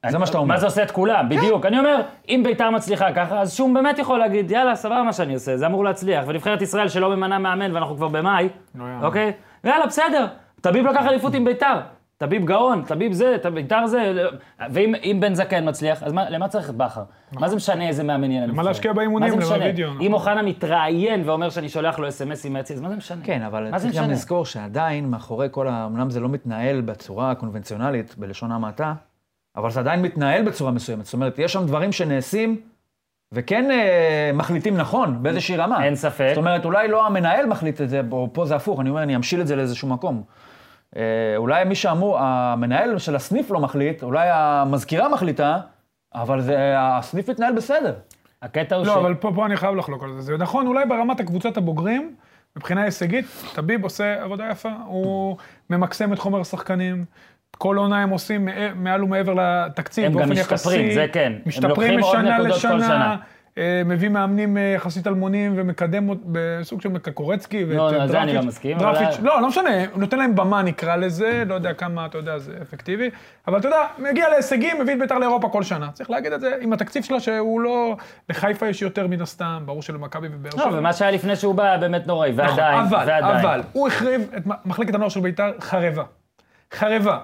[0.09, 0.55] זה מה שאתה אומר.
[0.55, 1.67] מה זה עושה את כולם, בדיוק.
[1.67, 5.35] אני אומר, אם ביתר מצליחה ככה, אז שום באמת יכול להגיד, יאללה, סבבה מה שאני
[5.35, 6.25] עושה, זה אמור להצליח.
[6.27, 8.85] ונבחרת ישראל שלא ממנה מאמן, ואנחנו כבר במאי, לא.
[9.03, 9.33] אוקיי?
[9.65, 10.27] ויאללה, בסדר.
[10.61, 11.81] טביב לקח אליפות עם ביתר.
[12.19, 14.13] טביב גאון, טביב זה, ביתר זה.
[14.71, 17.03] ואם אם בן זקן מצליח, אז מה, למה צריך את בכר?
[17.33, 18.65] מה זה משנה איזה מאמן יהיה לנבחרת?
[18.65, 19.57] להשקיע באימונים, מה זה משנה?
[19.57, 20.07] ובווידאו, נכון.
[20.07, 23.21] אם אוחנה מתראיין ואומר שאני שולח לו אס.אם.אסים אז מה זה משנה?
[23.25, 24.11] כן, אבל צריך גם?
[24.11, 25.87] לזכור שעדיין מאחורי כל ה...
[25.87, 28.95] אמנם זה לא מתנהל בצורה הקונבנציונלית, בלשון המעטה,
[29.57, 31.05] אבל זה עדיין מתנהל בצורה מסוימת.
[31.05, 32.61] זאת אומרת, יש שם דברים שנעשים
[33.33, 35.85] וכן אה, מחליטים נכון, באיזושהי רמה.
[35.85, 36.27] אין ספק.
[36.29, 39.17] זאת אומרת, אולי לא המנהל מחליט את זה, או פה זה הפוך, אני אומר, אני
[39.17, 40.23] אמשיל את זה לאיזשהו מקום.
[40.97, 41.03] אה,
[41.37, 45.59] אולי מי שאמור, המנהל של הסניף לא מחליט, אולי המזכירה מחליטה,
[46.15, 47.95] אבל זה, הסניף מתנהל בסדר.
[48.43, 48.89] הקטע הוא ש...
[48.89, 50.21] לא, אבל פה, פה אני חייב לחלוק על זה.
[50.21, 52.15] זה נכון, אולי ברמת הקבוצת הבוגרים,
[52.57, 54.71] מבחינה הישגית, טביב עושה עבודה יפה.
[54.87, 55.37] הוא
[55.71, 57.05] ממקסם את חומר השחקנים.
[57.59, 60.95] כל עונה הם עושים מע- מעל ומעבר לתקציב, הם גם באופן משתפרים, יחסי.
[60.95, 61.33] זה כן.
[61.37, 63.17] הם משתפרים לוקחים עוד משנה לשנה.
[63.59, 68.35] אה, מביא מאמנים אה, יחסית אלמונים ומקדם בסוג של קורצקי ואת לא, אה, זה אני.
[68.35, 72.07] לא מסכים, דרפיץ', אבל- לא, לא משנה, נותן להם במה נקרא לזה, לא יודע כמה,
[72.07, 73.11] אתה יודע, זה אפקטיבי,
[73.49, 75.89] אבל אתה יודע, מגיע להישגים, מביא את בית"ר לאירופה כל שנה.
[75.93, 77.97] צריך להגיד את זה, עם התקציב שלה שהוא לא...
[78.29, 80.71] לחיפה יש יותר מן הסתם, ברור שלמכבי ובאר שבע.
[80.71, 83.25] לא, ומה שהיה לפני שהוא בא היה באמת נוראי, נכון, ועדיין, אבל, ועדיין.
[83.25, 86.05] אבל, הוא החריב את מחלקת הנוער של בית"ר חרבה.
[86.75, 87.19] חרבה.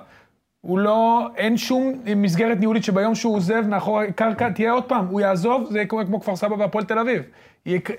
[0.63, 5.21] הוא לא, אין שום מסגרת ניהולית שביום שהוא עוזב מאחורי קרקע, תהיה עוד פעם, הוא
[5.21, 7.23] יעזוב, זה כמו, כמו כפר סבא והפועל תל אביב.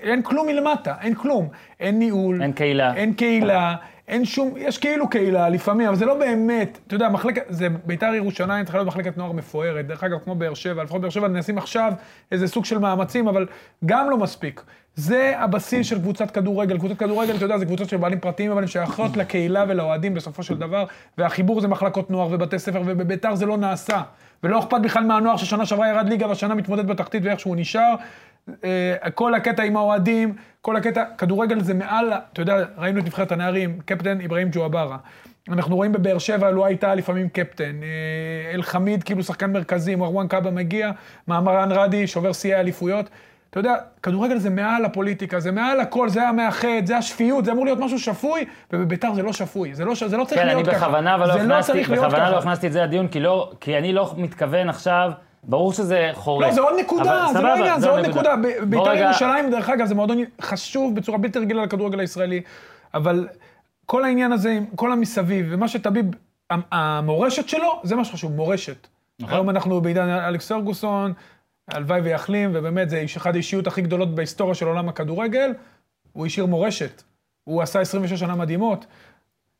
[0.00, 1.48] אין כלום מלמטה, אין כלום.
[1.80, 2.42] אין ניהול.
[2.42, 2.94] אין קהילה.
[2.94, 3.74] אין קהילה,
[4.08, 8.14] אין שום, יש כאילו קהילה לפעמים, אבל זה לא באמת, אתה יודע, מחלקת, זה בית"ר
[8.14, 11.58] ירושלים צריכה להיות מחלקת נוער מפוארת, דרך אגב, כמו באר שבע, לפחות באר שבע מנסים
[11.58, 11.92] עכשיו
[12.32, 13.46] איזה סוג של מאמצים, אבל
[13.86, 14.62] גם לא מספיק.
[14.96, 16.78] זה הבסיס של קבוצת כדורגל.
[16.78, 20.42] קבוצת כדורגל, אתה יודע, זה קבוצות של בעלים פרטיים, אבל הן שייכות לקהילה ולאוהדים בסופו
[20.42, 20.84] של דבר,
[21.18, 24.02] והחיבור זה מחלקות נוער ובתי ספר, ובבית"ר זה לא נעשה.
[24.42, 27.94] ולא אכפת בכלל מהנוער ששנה שעברה ירד ליגה והשנה מתמודד בתחתית ואיכשהו הוא נשאר.
[28.64, 33.32] אה, כל הקטע עם האוהדים, כל הקטע, כדורגל זה מעל, אתה יודע, ראינו את נבחרת
[33.32, 34.96] הנערים, קפטן אברהים ג'ואברה.
[35.48, 37.82] אנחנו רואים בבאר שבע, לא הייתה לפעמים קפטן.
[37.82, 40.90] אה, אל-חמיד, כאילו שחקן מרכזי, מרואן קאבה מגיע,
[41.28, 43.10] מאמרן רדי, שובר שיאי אליפויות.
[43.54, 47.64] אתה יודע, כדורגל זה מעל הפוליטיקה, זה מעל הכל, זה המאחד, זה השפיות, זה אמור
[47.64, 50.68] להיות משהו שפוי, ובביתר זה לא שפוי, זה לא, זה לא צריך כן, אני להיות
[50.68, 50.86] ככה.
[50.88, 52.38] בכוונה אבל לא לא הכנסתי, להיות בכוונה לא.
[52.38, 55.10] הכנסתי את זה לדיון, כי לא, כי אני לא מתכוון עכשיו,
[55.44, 56.46] ברור שזה חורק.
[56.46, 58.34] לא, זה עוד נקודה, אבל זה סבבה, לא עניין, זה עוד נקודה.
[58.68, 62.40] בית"ר רגע- ירושלים, דרך אגב, זה מועדון חשוב בצורה בלתי רגילה לכדורגל הישראלי,
[62.94, 63.28] אבל
[63.86, 66.06] כל העניין הזה, כל המסביב, ומה שטביב,
[66.50, 68.86] המ- המורשת שלו, זה מה שחשוב, מורשת.
[69.20, 69.34] נכון.
[69.34, 71.12] היום אנחנו בעידן אלכס פרגוסון,
[71.68, 75.50] הלוואי ויחלים, ובאמת, זה איש- אחת האישיות הכי גדולות בהיסטוריה של עולם הכדורגל,
[76.12, 77.02] הוא השאיר מורשת.
[77.44, 78.86] הוא עשה 26 שנה מדהימות.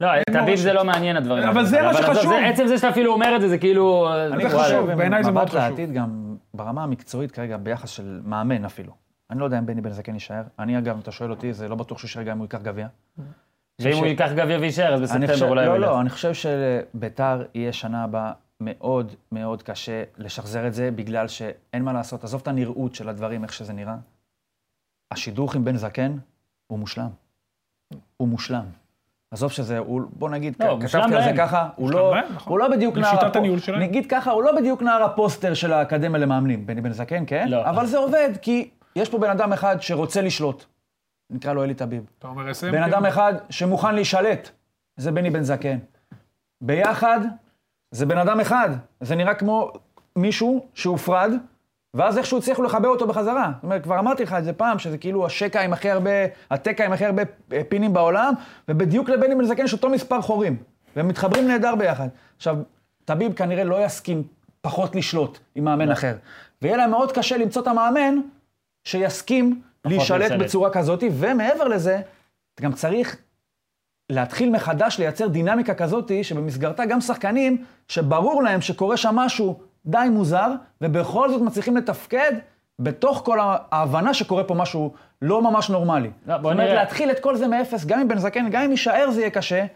[0.00, 0.56] לא, תביב.
[0.56, 1.42] זה לא מעניין הדברים.
[1.48, 1.68] אבל האלה.
[1.68, 2.32] זה מה שחשוב.
[2.32, 4.08] זה- עצם זה שאתה אפילו אומר את זה, זה כאילו...
[4.40, 4.48] זה.
[4.58, 4.90] חשוב.
[4.92, 5.70] בעיניי זה מאוד מבט חשוב.
[5.70, 8.92] לעתיד גם ברמה המקצועית כרגע, ביחס של מאמן אפילו.
[9.30, 10.42] אני לא יודע אם בני בן זקן יישאר.
[10.58, 12.60] אני אגב, אם אתה שואל אותי, זה לא בטוח שהוא יישאר גם אם הוא ייקח
[12.62, 12.86] גביע.
[13.80, 15.80] ואם הוא ייקח גביע ויישאר, אז אני חושב, בספטמבר אולי הוא לא.
[15.86, 21.82] לא, אני חושב שביתר יהיה שנה הבאה מאוד מאוד קשה לשחזר את זה, בגלל שאין
[21.82, 22.24] מה לעשות.
[22.24, 23.96] עזוב את הנראות של הדברים, איך שזה נראה.
[25.10, 26.16] השידוך עם בן זקן
[26.66, 27.10] הוא מושלם.
[28.16, 28.64] הוא מושלם.
[29.30, 31.32] עזוב שזה, הוא, בוא נגיד, לא, כתבתי על זה.
[31.36, 32.50] ככה, הוא לא, להם, נכון.
[32.50, 33.14] הוא לא בדיוק נער...
[33.14, 33.80] לשיטת הניהול שלהם.
[33.80, 37.48] נגיד ככה, הוא לא בדיוק נער הפוסטר של האקדמיה למאמנים, בני בן זקן, כן?
[37.48, 37.70] לא.
[37.70, 40.64] אבל זה עובד, כי יש פה בן אדם אחד שרוצה לשלוט.
[41.30, 42.10] נקרא לו אלי טביב.
[42.18, 42.72] אתה אומר אסם?
[42.72, 44.50] בן אדם אחד שמוכן להישלט,
[44.96, 45.78] זה בני בן זקן.
[46.60, 47.20] ביחד,
[47.94, 48.68] זה בן אדם אחד.
[49.00, 49.72] זה נראה כמו
[50.16, 51.32] מישהו שהופרד,
[51.94, 53.52] ואז איכשהו הצליחו לחבר אותו בחזרה.
[53.54, 56.10] זאת אומרת, כבר אמרתי לך את זה פעם, שזה כאילו השקע עם הכי הרבה,
[56.50, 58.34] התקע עם הכי הרבה אה, פינים בעולם,
[58.68, 60.56] ובדיוק לבני בן זקן יש אותו מספר חורים.
[60.96, 62.08] והם מתחברים נהדר ביחד.
[62.36, 62.56] עכשיו,
[63.04, 64.22] טביב כנראה לא יסכים
[64.60, 66.14] פחות לשלוט עם מאמן אחר.
[66.62, 68.14] ויהיה להם מאוד קשה למצוא את המאמן
[68.84, 70.32] שיסכים להישלט.
[70.32, 72.00] בצורה כזאת, ומעבר לזה,
[72.54, 73.16] אתה גם צריך
[74.10, 80.52] להתחיל מחדש לייצר דינמיקה כזאת, שבמסגרתה גם שחקנים שברור להם שקורה שם משהו די מוזר,
[80.80, 82.32] ובכל זאת מצליחים לתפקד
[82.78, 86.10] בתוך כל ההבנה שקורה פה משהו לא ממש נורמלי.
[86.26, 86.74] לא, זאת אומרת.
[86.74, 89.66] להתחיל את כל זה מאפס, גם עם בן זקן, גם אם יישאר זה יהיה קשה.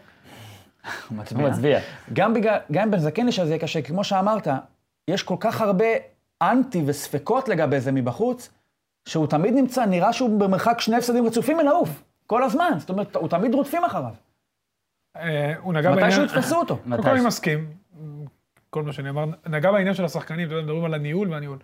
[1.09, 1.79] הוא הוא מצביע.
[2.13, 4.47] גם, בגלל, גם אם בן זקן יישאר זה יהיה קשה, כמו שאמרת,
[5.07, 5.85] יש כל כך הרבה
[6.41, 8.49] אנטי וספקות לגבי זה מבחוץ,
[9.05, 12.71] שהוא תמיד נמצא, נראה שהוא במרחק שני הפסדים רצופים מלעוף, כל הזמן.
[12.77, 14.13] זאת אומרת, הוא תמיד רודפים אחריו.
[15.17, 16.27] אה, הוא נגע מתי בעניין...
[16.27, 16.77] שיתפסו אותו.
[16.77, 17.65] קודם כל אני מסכים,
[18.69, 21.57] כל מה שנאמר, נגע בעניין של השחקנים, אתה יודע, מדברים על הניהול והניהול.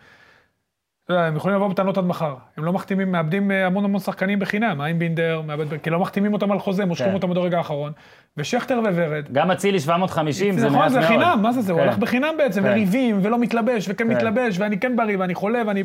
[1.04, 2.36] אתה יודע, הם יכולים לבוא בטענות עד מחר.
[2.58, 6.51] הם לא מחתימים, מאבדים אה, המון המון שחקנים בחינם, איינבינדר, מאבד, כי לא מחתימים אותם
[6.51, 7.13] על חוזה, מושכים כן.
[7.13, 7.91] אותם עד הרגע האחרון.
[8.38, 10.86] ושכטר וורד, גם אצילי 750 זה מעט מאוד.
[10.86, 11.71] נכון, זה חינם, מה זה זה?
[11.71, 11.88] הוא כן.
[11.88, 12.69] הלך בחינם בעצם, כן.
[12.69, 14.15] וריבים, ולא מתלבש, וכן כן.
[14.15, 15.84] מתלבש, ואני כן בריא, ואני חולה, ואני...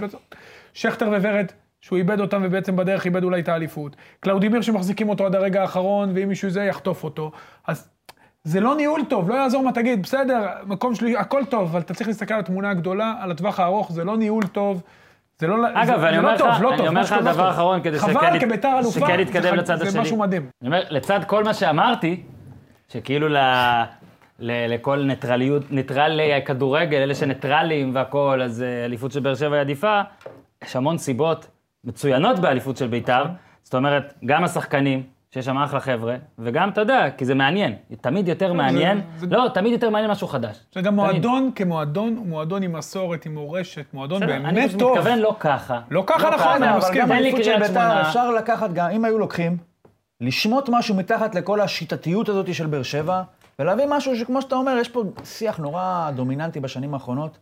[0.75, 1.47] שכטר וורד,
[1.81, 3.97] שהוא איבד אותם, ובעצם בדרך איבד אולי את האליפות.
[4.21, 7.33] קלאודימיר שמחזיקים אותו עד הרגע האחרון, ואם מישהו זה יחטוף אותו.
[7.66, 7.88] אז
[8.45, 11.95] זה לא ניהול טוב, לא יעזור מה תגיד, בסדר, מקום שלי, הכל טוב, אבל אתה
[11.95, 14.83] צריך להסתכל על התמונה הגדולה, על הטווח הארוך, זה לא ניהול טוב.
[15.38, 17.12] זה לא, אגב, זה, אני זה אומר לא טוב, לך- לא אני טוב, אומר לך
[17.12, 17.40] לא דבר טוב.
[17.40, 20.01] אחרון, כדי חבל, שכן ית- כביתר אלופה, שכן זה יתקדם לצד זה השני.
[20.01, 20.43] משהו מדהים.
[20.62, 22.23] אני אומר, לצד כל מה שאמרתי,
[22.88, 23.37] שכאילו ל...
[24.38, 29.61] ל- לכל ניטרליות, ניטרלי הכדורגל, אלה שניטרלים והכול, אז אה, אליפות של באר שבע היא
[29.61, 30.01] עדיפה,
[30.64, 31.47] יש המון סיבות
[31.90, 33.25] מצוינות באליפות של בית"ר.
[33.25, 33.35] נכון.
[33.62, 37.75] זאת אומרת, גם השחקנים, שיש שם אחלה חבר'ה, וגם, אתה יודע, כי זה מעניין.
[38.01, 39.01] תמיד יותר מעניין.
[39.16, 40.61] זה- לא, תמיד יותר מעניין משהו חדש.
[40.75, 41.11] זה גם תמיד.
[41.12, 44.99] מועדון כמועדון, הוא מועדון עם מסורת, עם מורשת, מועדון אני באמת פשוט טוב.
[44.99, 45.81] מתכוון לא ככה.
[45.90, 47.01] לא ככה, נכון, אני אבל מסכים.
[47.03, 48.03] גם תן לי האליפות של בית"ר, שמונה.
[48.09, 49.57] אפשר לקחת גם, אם היו לוקחים,
[50.21, 53.23] לשמוט משהו מתחת לכל השיטתיות הזאת של באר שבע,
[53.59, 57.38] ולהביא משהו שכמו שאתה אומר, יש פה שיח נורא דומיננטי בשנים האחרונות.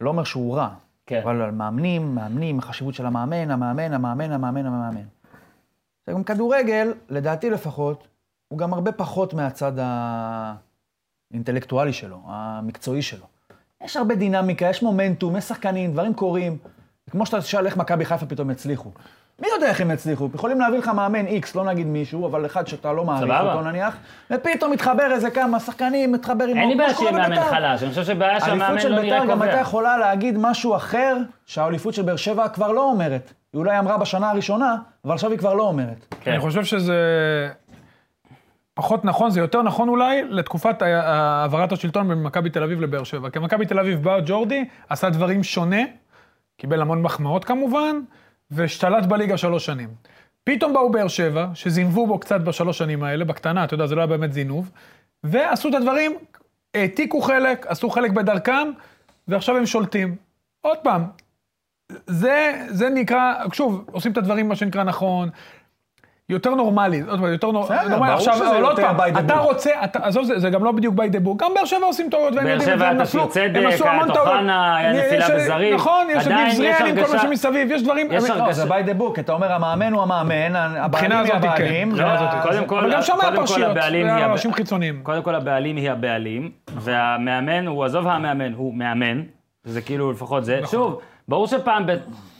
[0.00, 0.68] לא אומר שהוא רע,
[1.10, 1.20] כן.
[1.24, 5.06] אבל על מאמנים, מאמנים, החשיבות של המאמן, המאמן, המאמן, המאמן, המאמן.
[6.06, 8.08] זה גם כדורגל, לדעתי לפחות,
[8.48, 9.72] הוא גם הרבה פחות מהצד
[11.32, 13.26] האינטלקטואלי שלו, המקצועי שלו.
[13.84, 16.58] יש הרבה דינמיקה, יש מומנטום, יש שחקנים, דברים קורים.
[17.10, 18.90] כמו שאתה תשאל איך מכבי חיפה פתאום יצליחו.
[19.40, 20.28] מי יודע איך הם יצליחו?
[20.34, 23.52] יכולים להביא לך מאמן איקס, לא נגיד מישהו, אבל אחד שאתה לא מעריך סבבה.
[23.52, 23.96] אותו נניח,
[24.30, 26.56] ופתאום מתחבר איזה כמה שחקנים, מתחבר עם...
[26.56, 27.50] אין לי בעיה שיהיה מאמן בבית"ר.
[27.50, 29.60] חלש, אני חושב שבעיה שהמאמן האליפות של לא בית"ר גם הייתה קובע.
[29.60, 33.32] יכולה להגיד משהו אחר, שהאליפות של באר שבע כבר לא אומרת.
[33.52, 36.14] היא אולי אמרה בשנה הראשונה, אבל עכשיו היא כבר לא אומרת.
[36.20, 36.30] כן.
[36.30, 36.94] אני חושב שזה
[38.74, 43.30] פחות נכון, זה יותר נכון אולי לתקופת העברת השלטון בין מכבי תל אביב לבאר שבע.
[43.30, 45.82] כי מכבי תל אביב בא ג'ורדי, עשה דברים שונה,
[46.56, 47.96] קיבל המון מחמאות כמובן,
[48.50, 49.88] והשתלט בליגה שלוש שנים.
[50.44, 54.00] פתאום באו באר שבע, שזינבו בו קצת בשלוש שנים האלה, בקטנה, אתה יודע, זה לא
[54.00, 54.70] היה באמת זינוב,
[55.24, 56.12] ועשו את הדברים,
[56.74, 58.68] העתיקו חלק, עשו חלק בדרכם,
[59.28, 60.16] ועכשיו הם שולטים.
[60.60, 61.04] עוד פעם,
[62.06, 65.30] זה, זה נקרא, שוב, עושים את הדברים, מה שנקרא, נכון.
[66.30, 67.78] יותר נורמלי, עוד פעם, יותר נורמלי.
[67.90, 69.38] ברור עכשיו, שזה אבל עוד יותר פעם, by the אתה.
[69.38, 71.36] רוצה, עזוב, זה, זה גם לא בדיוק by the book.
[71.36, 73.22] גם באר שבע עושים טעויות, והם יודעים את זה, הם נפלו,
[73.54, 74.32] הם עשו המון את טעויות.
[74.34, 75.74] אוחנה, היה יש- נפילה בזרים.
[75.74, 78.08] נכון, יש יש זריאן עם כל מה שמסביב, יש דברים...
[78.12, 81.32] יש לא, זה by the book, אתה אומר המאמן הוא המאמן, הבעלים היא.
[81.32, 81.92] הבעלים.
[81.94, 82.28] הזאת.
[82.42, 82.66] קודם
[83.46, 85.00] כל, הבעלים היא אנשים חיצוניים.
[85.02, 89.22] קודם כל הבעלים היא הבעלים, והמאמן הוא, עזוב המאמן, הוא מאמן,
[89.64, 90.56] זה כאילו לפחות זה.
[90.62, 90.70] נכון.
[90.70, 91.84] שוב, ברור שפעם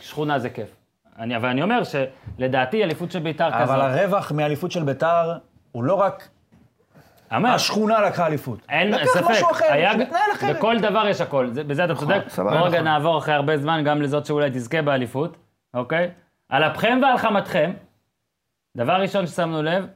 [0.00, 0.79] בשכונה זה כיף.
[1.20, 5.32] אני, אבל אני אומר שלדעתי אליפות של בית"ר כזאת, אבל הרווח מאליפות של ביתר
[5.72, 6.28] הוא לא רק
[7.36, 8.58] אומר, השכונה לקחה אליפות.
[8.68, 10.56] אין לקח ספק, משהו אחר, היה- שמתנהל אחרת.
[10.56, 12.20] בכל דבר יש הכל, זה- בזה אתה צודק.
[12.28, 12.84] סבבה, בוא רגע נכון.
[12.84, 15.36] נעבור אחרי הרבה זמן גם לזאת שאולי תזכה באליפות,
[15.74, 16.10] אוקיי?
[16.48, 17.72] על אפכם ועל חמתכם,
[18.76, 19.86] דבר ראשון ששמנו לב,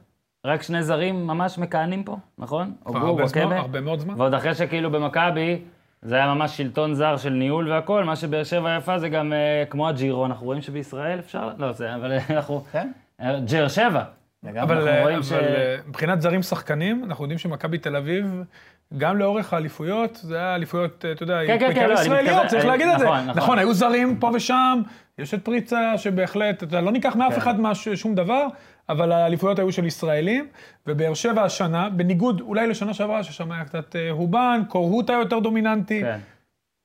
[0.45, 2.73] רק שני זרים ממש מכהנים פה, נכון?
[2.89, 3.57] זמן, וואקמה.
[3.59, 4.13] הרבה מאוד זמן.
[4.17, 5.61] ועוד אחרי שכאילו במכבי,
[6.05, 9.63] זה היה ממש שלטון זר של ניהול והכל, מה שבאר שבע יפה זה גם אה,
[9.69, 12.91] כמו הג'ירו, אנחנו רואים שבישראל אפשר, לא זה, אבל אנחנו, כן?
[13.21, 14.03] אה, ג'ר שבע.
[14.61, 18.43] אבל, אבל ש- אה, מבחינת זרים שחקנים, אנחנו יודעים שמכבי תל אביב,
[18.97, 22.29] גם לאורך האליפויות, זה היה אליפויות, אה, אתה יודע, כן, כן, בעיקר לא, אני ישראליות,
[22.33, 23.05] מתכוון- צריך להגיד את זה.
[23.05, 23.35] נכון, נכון.
[23.37, 24.81] נכון, היו זרים פה ושם,
[25.19, 27.19] יש את פריצה שבהחלט, אתה יודע, לא ניקח כן.
[27.19, 28.47] מאף אחד מש- שום דבר,
[28.89, 30.47] אבל האליפויות היו של ישראלים,
[30.87, 35.39] ובאר שבע השנה, בניגוד אולי לשנה שעברה, ששם היה קצת אה, הובן, קורהוט היה יותר
[35.39, 36.19] דומיננטי, כן.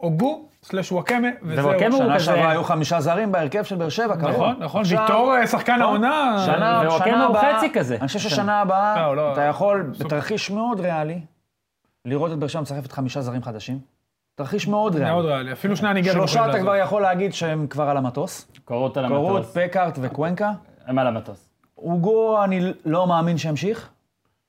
[0.00, 1.66] אוגו, סלש וואקמה, וזהו.
[1.66, 4.30] וואקמה הוא שנה כזה- שעברה היו חמישה זרים בהרכב של באר שבע, קרוב.
[4.32, 7.96] נכון, נכון, ויטור אה, שחקן העונה, שנה, וואקמה שנה הוא הבאה, חצי כזה.
[8.00, 9.92] אני חושב ששנה הבאה, לא, לא, אתה יכול.
[9.98, 11.20] בתרחיש מאוד ריאלי,
[12.04, 13.78] לראות את באר שבע מצרפת חמישה זרים חדשים.
[14.34, 15.10] תרחיש מאוד ריאלי.
[15.10, 16.58] מאוד ריאלי, אפילו שני הניגרים שלושה אתה.
[16.60, 18.48] כבר יכול להגיד שהם כבר על המטוס.
[18.64, 20.52] קורות על קורות, המטוס, פקארט וקוונקה.
[20.86, 21.49] הם על המטוס.
[21.82, 23.88] אוגו, אני לא מאמין שימשיך.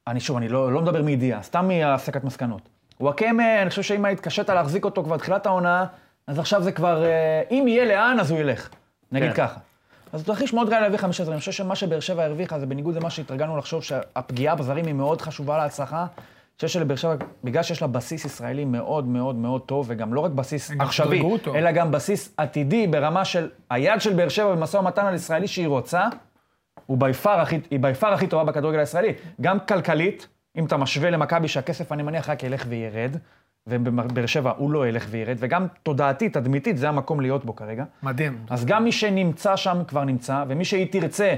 [0.08, 2.62] אני שוב, אני לא, לא מדבר מידיעה, סתם מהסקת מסקנות.
[3.00, 5.86] וואקמה, אני חושב שאם התקשית להחזיק אותו כבר תחילת העונה,
[6.28, 8.70] אז עכשיו זה כבר, אה, אם יהיה לאן, אז הוא ילך.
[9.12, 9.48] נגיד כן.
[9.48, 9.60] ככה.
[10.13, 11.34] אז תרחיש מאוד ריאלי להביא חמישה זרים.
[11.34, 15.22] אני חושב שמה שבאר שבע הרוויחה, זה בניגוד למה שהתרגלנו לחשוב שהפגיעה בזרים היא מאוד
[15.22, 16.00] חשובה להצלחה.
[16.00, 20.20] אני חושב שלבאר שבע, בגלל שיש לה בסיס ישראלי מאוד מאוד מאוד טוב, וגם לא
[20.20, 21.24] רק בסיס עכשווי.
[21.56, 25.67] אלא גם בסיס עתידי ברמה של היד של באר שבע במשא ומתן על ישראלי שהיא
[25.67, 26.08] רוצה,
[26.86, 29.13] הוא ביפר הכי, היא ביפר הכי טובה בכדורגל הישראלי.
[29.41, 33.17] גם כלכלית, אם אתה משווה למכבי שהכסף, אני מניח, רק ילך וירד,
[33.67, 37.84] ובבאר שבע הוא לא ילך וירד, וגם תודעתית, תדמיתית, זה המקום להיות בו כרגע.
[38.03, 38.45] מדהים.
[38.49, 41.36] אז גם מי שנמצא שם כבר נמצא, ומי שהיא תרצה,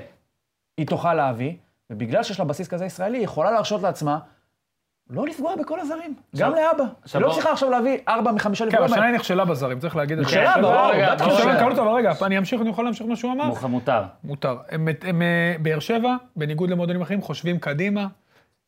[0.77, 1.53] היא תוכל להביא,
[1.89, 4.19] ובגלל שיש לה בסיס כזה ישראלי, היא יכולה להרשות לעצמה
[5.09, 6.83] לא לפגוע בכל הזרים, גם לאבא.
[7.13, 9.05] היא לא צריכה עכשיו להביא ארבע מחמישה כן, לפגוע אבל השנה.
[9.05, 10.29] היא נכשלה בזרים, צריך להגיד את זה.
[10.31, 13.67] נכשלה, כן, ברור, בטח נכשלה אבל רגע, אני אמשיך, אני יכול להמשיך מה שהוא אמר?
[13.67, 14.03] מותר.
[14.23, 14.57] מותר.
[14.69, 18.07] הם, הם, אה, באר שבע, בניגוד למועדונים אחרים, חושבים קדימה.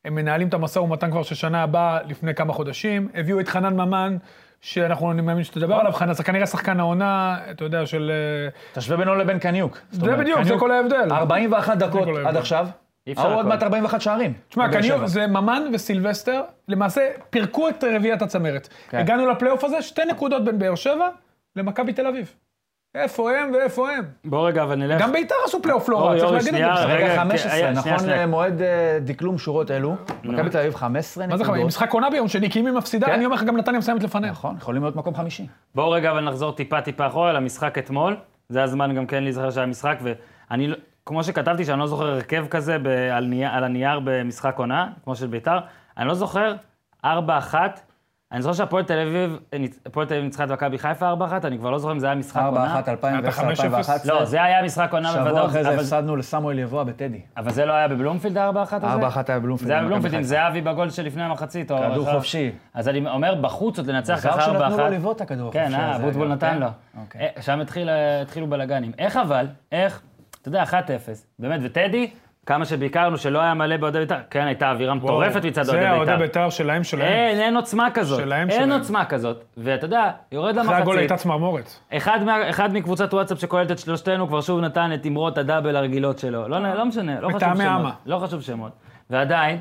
[0.04, 3.08] הם מנהלים את המשא ומתן כבר של שנה הבאה, לפני כמה חודשים.
[3.14, 4.16] הביאו את חנן ממן,
[4.60, 8.10] שאנחנו, אני מאמין שתדבר עליו, חנן, זה כנראה שחקן העונה, אתה יודע, של...
[8.10, 9.78] אה, תשווה בינו לבין קניוק.
[9.90, 11.12] זה בדיוק, זה כל ההבדל.
[11.12, 12.08] 41 דקות.
[12.26, 12.66] עד עכשיו.
[13.16, 13.46] ההוא עוד.
[13.46, 14.32] מעט 41 שערים.
[14.48, 15.06] תשמע, שבע.
[15.06, 18.68] זה ממן וסילבסטר, למעשה פירקו את רביעיית הצמרת.
[18.88, 18.98] כן.
[18.98, 21.08] הגענו לפלייאוף הזה, שתי נקודות בין באר שבע
[21.56, 22.34] למכבי תל אביב.
[22.94, 24.04] איפה הם ואיפה הם?
[24.24, 25.02] בוא רגע, אבל נלך.
[25.02, 26.84] גם ביתר עשו פלייאוף לא רע, צריך להגיד את זה.
[26.84, 27.92] רגע, רגע, כן, 15, היה, נכון.
[28.08, 29.96] למועד אה, דקלום שורות אלו.
[30.24, 31.60] מכבי תל אביב 15 מה זה נקודות.
[31.60, 31.66] חמש?
[31.66, 33.12] משחק עונה ביום שני, כי אם היא מפסידה, כן.
[33.12, 34.30] אני אומר לך, גם נתניה מסיימת לפניה.
[34.30, 35.46] נכון, יכולים להיות מקום חמישי.
[35.74, 38.16] בואו רגע אבל נחזור טיפה טיפה אחורה למשחק אתמול.
[38.48, 39.98] זה הזמן גם כן להיזכר שהיה משחק,
[40.50, 44.54] ואני, לא- כמו שכתבתי, שאני לא זוכר הרכב כזה ב, על, נייר, על הנייר במשחק
[44.58, 45.58] עונה, כמו של ביתר,
[45.98, 46.54] אני לא זוכר
[47.04, 47.08] 4-1.
[48.32, 49.38] אני זוכר שהפועל תל אביב,
[49.86, 51.14] הפועל תל אביב ניצחה את מכבי חיפה 4-1,
[51.46, 52.80] אני כבר לא זוכר אם זה היה משחק 4-1, עונה.
[52.80, 53.88] 2010-2011.
[54.04, 57.20] לא, זה היה משחק עונה שבוע בוודאות, אחרי זה אבל- הפסדנו לסמואל יבואה בטדי.
[57.36, 59.06] אבל זה לא היה בבלומפילד ה-4-1 הזה?
[59.06, 59.68] 4-1 היה בבלומפילד.
[59.68, 60.28] זה היה בבלומפילד עם חיפה.
[60.28, 61.70] זהבי בגול שלפני המחצית.
[61.70, 62.12] או כדור.
[62.12, 62.50] חופשי.
[62.74, 64.44] אז אני אומר, בחוץ עוד לנצח ככה 4-1.
[64.44, 66.58] שנתנו לו לבעוט את הכדור כן, החופשי אה, הזה, אבוטבול נתן כן?
[66.58, 66.66] לו.
[67.00, 67.20] אוקיי.
[67.36, 67.88] אה, שם התחיל-
[68.22, 68.92] התחילו בלאגנים.
[68.98, 70.02] איך אבל, איך,
[70.48, 70.72] אתה יודע, 1-0,
[71.38, 72.10] באמת, וטדי,
[72.46, 76.10] כמה שביקרנו שלא היה מלא באוהדי בית"ר, כן, הייתה אווירה מטורפת מצד זה אוהדי האוהדי
[76.10, 76.22] בית"ר.
[76.22, 77.08] בית"ר שלהם שלהם.
[77.12, 78.20] אין, אין עוצמה כזאת.
[78.20, 78.72] שלהם, אין שלהם.
[78.78, 79.44] עוצמה כזאת.
[79.56, 80.98] ואתה יודע, יורד אחרי הגול למחצית.
[80.98, 81.70] הייתה צמרמורת.
[81.92, 86.18] אחד, מה, אחד מקבוצת וואטסאפ שכוללת את שלושתנו כבר שוב נתן את אמרות הדאבל הרגילות
[86.18, 86.48] שלו.
[86.48, 87.80] לא, לא משנה, לא חשוב מטעמי שמות.
[87.80, 87.90] אמה.
[88.06, 88.72] לא חשוב שמות.
[89.10, 89.58] ועדיין,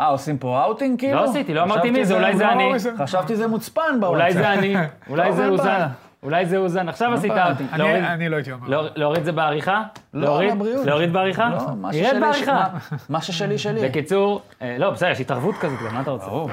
[0.00, 1.14] אה, עושים פה אאוטינג כאילו?
[1.14, 2.78] לא עשיתי, לא אמרתי מי זה, אולי זה לא, אני.
[2.78, 4.20] זה- חשבתי זה מוצפן בוואטסאפ.
[4.20, 4.74] אולי זה אני,
[5.10, 5.56] אולי זה אין.
[5.56, 5.88] בעיה.
[6.24, 6.88] אולי זה אוזן.
[6.88, 7.50] עכשיו עשית בעיה.
[7.50, 7.64] אותי.
[7.72, 8.68] אני- להוריד- לא הייתי אומר.
[8.68, 9.82] לא- להוריד זה בעריכה?
[10.14, 10.50] לא, להוריד?
[10.52, 10.86] לבריאות.
[10.86, 11.48] להוריד בעריכה?
[11.50, 12.52] לא, מה ירד ששלי, בעריכה.
[12.72, 13.88] מה- מה ששלי שלי.
[13.88, 16.26] בקיצור, אה, לא, בסדר, יש התערבות כזאת מה אתה רוצה?
[16.26, 16.50] ברור.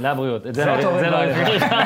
[0.00, 0.46] לבריאות.
[0.46, 1.76] את זה לא- את זה הוריד לא בעריכה.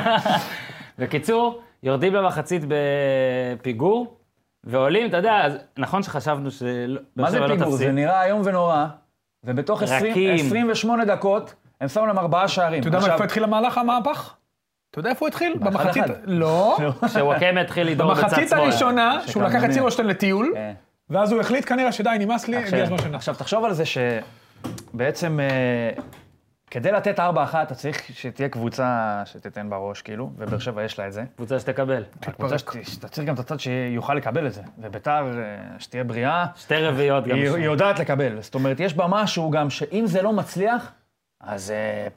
[0.98, 4.16] בקיצור, יורדים למחצית בפיגור,
[4.64, 5.46] ועולים, אתה יודע,
[5.78, 7.00] נכון חשבנו שלא...
[7.16, 7.70] מה זה לא פיגור?
[7.70, 8.86] זה נראה איום ונורא,
[9.44, 10.46] ובתוך 20 רכים.
[10.46, 12.80] 28 דקות, הם שמו להם ארבעה שערים.
[12.80, 14.34] אתה יודע מאיפה התחיל המהלך המהפך?
[14.92, 15.54] אתה יודע איפה הוא התחיל?
[15.60, 16.02] במחצית...
[16.24, 16.78] לא.
[17.12, 18.30] שוואקמה התחיל לדהור בצד שמאל.
[18.30, 19.72] במחצית הראשונה, שהוא לקח את.
[19.72, 20.72] סירושטיין לטיול, כן.
[21.10, 23.14] ואז הוא החליט כנראה שדי, נמאס לי, הגיע הזמן שנח.
[23.14, 25.90] עכשיו, תחשוב על זה שבעצם, אה,
[26.70, 27.20] כדי לתת 4-1,
[27.62, 31.24] אתה צריך שתהיה קבוצה שתיתן בראש, כאילו, ובאר שבע יש לה את זה.
[31.36, 32.04] קבוצה שתקבל.
[32.22, 34.62] הקבוצה שת- שאתה צריך גם את הצד שיוכל לקבל את זה.
[34.78, 37.36] וביתר, אה, שתהיה בריאה, שתי רביעיות גם.
[37.36, 38.40] היא יודעת לקבל.
[38.40, 40.92] זאת אומרת, יש בה משהו גם שאם זה לא מצליח,
[41.40, 42.08] אז אה,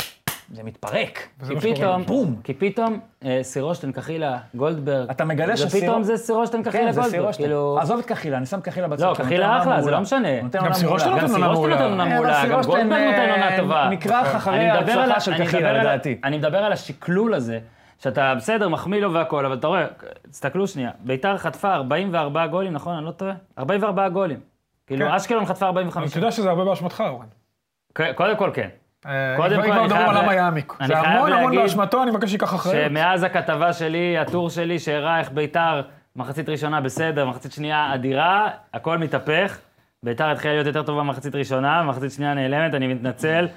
[0.53, 1.27] זה מתפרק.
[1.47, 2.03] כי פתאום.
[2.05, 2.35] בום.
[2.43, 5.09] כי פתאום אה, סירושטיין קחילה, גולדברג.
[5.09, 7.21] אתה מגלה זה שסירו- פתאום זה סירושטיין כן, קחילה זה גולדברג.
[7.21, 7.47] סירושטיין.
[7.49, 7.77] כאילו...
[7.81, 9.03] עזוב את קחילה, אני שם קחילה בצד.
[9.05, 9.91] לא, קחילה נותן עונה אחלה, זה.
[9.91, 10.41] לא משנה.
[10.41, 11.21] נותן גם עונה סירושטיין מעולה.
[11.21, 11.75] גם נותן עונה סירושטיין מעולה.
[11.75, 13.89] נותן עונה כן, אבל מעולה, גם סירושטיין, גולדברג נותן עונה טובה.
[13.91, 16.17] נקרא אחרי ההצלחה של קחילה, לדעתי.
[16.23, 17.59] אני מדבר על השקלול הזה,
[17.99, 19.85] שאתה בסדר, מחמיא לו והכל, אבל אתה רואה,
[20.31, 22.95] תסתכלו שנייה, ביתר חטפה 44 גולים, נכון?
[22.97, 23.33] אני לא טועה?
[23.59, 24.39] 44 גולים.
[24.87, 25.11] כאילו, כן.
[25.11, 26.11] אשקלון חטפה 45.
[26.11, 27.25] אתה יודע שזה הרבה באשמתך, אורן.
[27.93, 28.67] ק- קודם כל כן.
[29.07, 30.73] אה, קודם כל, כבר אני חייב על למה יעמיק.
[30.87, 32.89] זה המון המון באשמתו, אני מבקש שייקח אחריות.
[32.89, 35.81] שמאז הכתבה שלי, הטור שלי, שהראה איך ביתר,
[36.15, 39.57] מחצית ראשונה בסדר, מחצית שנייה אדירה, הכל מתהפך.
[40.03, 43.47] ביתר התחילה להיות יותר טובה במחצית ראשונה, במחצית שנייה נעלמת, אני מתנצל.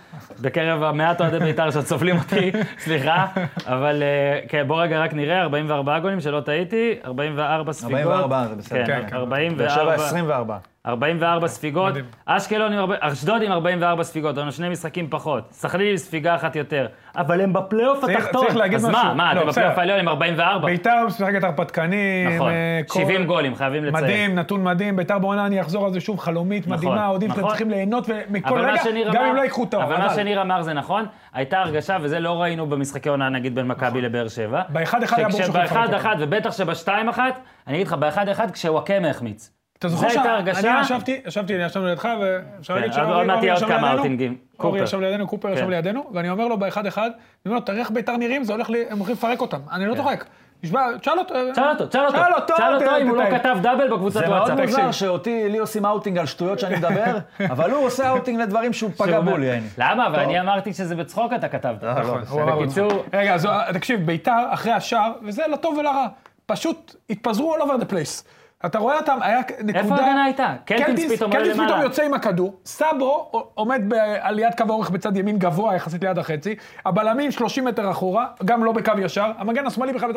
[0.41, 2.53] בקרב המעט אוהדי ביתר שעוד סובלים אותי,
[2.85, 3.27] סליחה.
[3.67, 8.01] אבל אה, כן, בוא רגע רק נראה, 44 גולים, שלא טעיתי, 44 ספיגות.
[8.01, 8.87] 44, זה בסדר.
[8.87, 9.29] כן, כן, כן.
[9.57, 9.95] באר שבע 44.
[9.95, 10.59] 24.
[10.89, 12.05] 44 ספיגות, מדהים.
[12.27, 16.57] אשקלון עם 40, אשדוד עם 44 ספיגות, היו שני משחקים פחות, סכנין עם ספיגה אחת
[16.57, 19.05] יותר, אבל הם בפלייאוף התחתון, צריך להגיד אז משהו.
[19.05, 19.49] מה, מה, לא, אתם.
[19.51, 20.67] בפלייאוף העליון עם 44?
[20.67, 22.27] ביתר משחקת הרפתקני.
[22.37, 24.05] נכון, אה, כל- 70 גולים, חייבים לציין.
[24.05, 27.39] מדהים, נתון מדהים, ביתר בעונה, אני אחזור על זה שוב, חלומית נכון, מדהימה, האוהדים שלהם
[27.41, 27.51] נכון.
[27.51, 29.85] צריכים ליהנות מכל רגע, גם אם לא ייקחו את האור.
[29.85, 33.67] אבל מה שניר אמר זה נכון, הייתה הרגשה, וזה לא ראינו במשחקי עונה נגיד בין
[33.67, 34.63] מכבי לבאר שבע.
[34.69, 37.93] באחד אחד היה ברור שהוא יכול שבאחד לפרק אחד, ובטח שבשתיים אחת, אני אגיד לך,
[37.93, 39.58] באחד אחד כשוואקמה החמיץ.
[39.79, 43.67] אתה זוכר שאני ישבתי, ישבתי, אני ישבנו לידך, ואפשר כן, להגיד שאורי ישב
[44.03, 44.35] לידינו.
[44.59, 44.81] אורי.
[44.83, 45.71] ישב לידינו, קופר ישב כן.
[45.71, 47.13] לידינו, ואני אומר לו באחד אחד, אני
[47.47, 49.59] אומר לו, תראה איך ביתר נראים, זה הולך, הם הולכים לפרק אותם.
[49.73, 50.25] אני לא צוחק.
[50.63, 51.35] נשבע, תשאל אותו.
[51.35, 51.55] כן.
[51.55, 53.39] שאל אותו, שאל אותו, שאל אותו, שאל אותו אם הוא לא.
[53.39, 54.67] כתב דאבל בקבוצת זה מאוד וואטסאפ.
[54.67, 54.93] מוזר.
[54.93, 57.19] שאותי, לי עושים אאוטינג על שטויות שאני מדבר,
[57.53, 59.67] אבל הוא עושה אאוטינג לדברים שהוא פגע בול, יעני.
[59.79, 60.07] למה?
[60.07, 61.85] אבל אני אמרתי שזה בצחוק אתה כתבת.
[61.85, 63.05] נכון, הוא אמר בקיצור.
[63.13, 66.07] רגע, אה, תקשיב, ביתר אחרי השער, וזה לטוב ולרע,
[66.47, 68.25] פשוט התפזרו all over the place.
[68.67, 69.79] אתה רואה אותם, היה נקודה...
[69.81, 70.55] איפה ההגנה הייתה?
[70.65, 71.83] קלטינס פתאום עולה קלטינס פתאום למעלה.
[71.83, 73.83] יוצא עם הכדור, סאבו עומד
[74.21, 76.55] על ליד קו האורך בצד ימין גבוה יחסית ליד החצי,
[76.87, 80.13] הבלמים 30 מטר אחורה, גם לא בקו ישר, המגן השמאלי בכלל...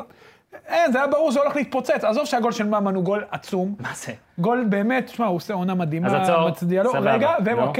[0.68, 2.04] אין, זה היה ברור שזה הולך להתפוצץ.
[2.04, 3.76] עזוב שהגול של ממן הוא גול עצום.
[3.80, 4.12] מה זה?
[4.38, 6.92] גול באמת, שמע, הוא עושה עונה מדהימה, אז עצור, מצדיע לו.
[6.92, 7.74] סבבה, רגע, נו.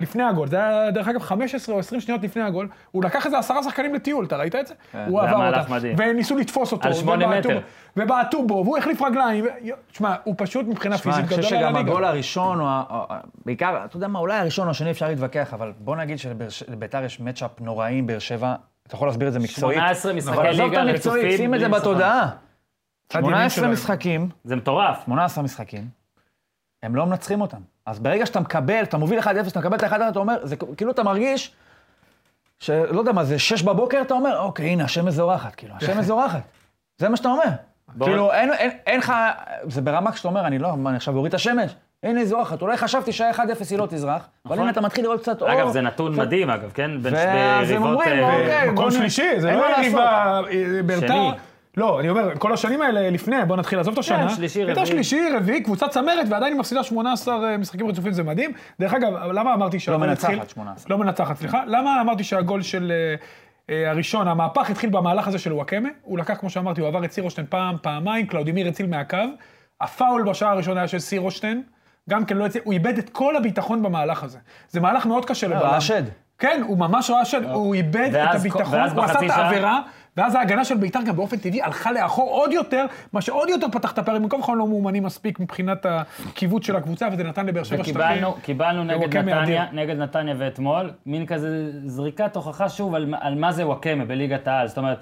[0.00, 3.38] לפני הגול, זה היה דרך אגב 15 או 20 שניות לפני הגול, הוא לקח איזה
[3.38, 4.74] עשרה שחקנים לטיול, אתה ראית את זה?
[5.06, 5.72] הוא זה עבר אותם.
[5.72, 5.96] מדהים.
[5.98, 6.88] וניסו לתפוס אותו.
[6.88, 7.60] על שמונה מטר.
[7.96, 9.44] ובעטו בו, והוא החליף רגליים.
[9.44, 9.48] ו-
[9.92, 11.90] שמע, הוא פשוט מבחינה תשמע, פיזית אני חושב גדול על שגם הליגה.
[11.90, 13.04] הגול הראשון, או או
[13.46, 16.18] בעיקר, אתה יודע מה, אולי הראשון או השני אפשר להתווכח, אבל בוא נגיד
[16.48, 18.54] שלביתר יש מצ'אפ נוראי עם באר שבע,
[18.86, 19.78] אתה יכול להסביר את זה מקצועית.
[19.78, 21.68] 18 משחקי אבל עזוב את ליגה המקצועית, רצופים שים את זה.
[21.68, 22.30] בתודעה.
[23.08, 23.72] צד ימין 18 שלהם.
[23.72, 25.02] משחקים, זה מטורף.
[25.04, 25.88] 18 משחקים,
[26.82, 27.60] הם לא מנצחים אותם.
[27.86, 30.90] אז ברגע שאתה מקבל, אתה מוביל 1-0, אתה מקבל את ה-1-0, אתה אומר, זה כאילו
[30.90, 31.52] אתה מרגיש,
[32.58, 36.40] שלא יודע מה, זה 6 בבוקר, אתה אומר, אוקיי, הנה, השמש זורחת, כאילו, השמש זורחת.
[36.98, 37.42] זה מה שאתה אומר.
[37.88, 39.12] בוא- כאילו, אין, אין, אין לך,
[39.68, 41.74] זה ברמה שאתה אומר, אני לא, מה, אני עכשיו אוריד את השמש?
[42.02, 42.62] הנה, היא זורחת.
[42.62, 43.36] אולי חשבתי שה 1-0
[43.70, 45.52] היא לא תזרח, אבל הנה, אתה מתחיל לראות קצת אור.
[45.52, 46.90] אגב, זה נתון מדהים, אגב, כן?
[47.02, 47.24] בין ואז
[47.70, 50.40] הם ביריבות, אומרים, אה, אוקיי, מקום שלישי, זה לא יריבה,
[50.90, 51.30] אה, שני.
[51.76, 54.28] לא, אני אומר, כל השנים האלה לפני, בוא נתחיל, עזוב את השנה.
[54.28, 54.86] כן, שלישי, הייתה רביעי.
[54.86, 58.52] שלישי, רביעי, קבוצה צמרת, ועדיין היא מפסידה 18 משחקים רצופים, זה מדהים.
[58.80, 60.48] דרך אגב, למה אמרתי שהגול מנצחת, התחיל...
[60.48, 60.86] 18.
[60.90, 61.64] לא מנצחת, סליחה.
[61.66, 65.88] למה אמרתי שהגול של אה, אה, הראשון, המהפך התחיל במהלך הזה של וואקמה?
[66.02, 69.18] הוא לקח, כמו שאמרתי, הוא עבר את סירושטיין פעם, פעמיים, קלאודימיר הציל מהקו.
[69.80, 71.62] הפאול בשער הראשונה היה של סירושטיין.
[72.10, 74.38] גם כן לא הציל, הוא איבד את כל הביטחון במהלך הזה.
[74.68, 75.60] זה מהלך מאוד קשה לבלם.
[76.38, 79.80] כן, הוא ממש ראה שד, הוא איבד את הביטחון, הוא עשה את העבירה,
[80.16, 83.92] ואז ההגנה של בית"ר גם באופן טבעי הלכה לאחור עוד יותר, מה שעוד יותר פתח
[83.92, 87.84] את הפערים, במקום כל לא מאומנים מספיק מבחינת הקיבוץ של הקבוצה, וזה נתן לבאר שבע
[87.84, 87.94] שטחים.
[87.94, 89.66] וקיבלנו קיבלנו נגד נתניה.
[89.72, 94.68] נגד נתניה ואתמול, מין כזה זריקת הוכחה שוב על, על מה זה וואקמה בליגת העל.
[94.68, 94.98] זאת אומרת,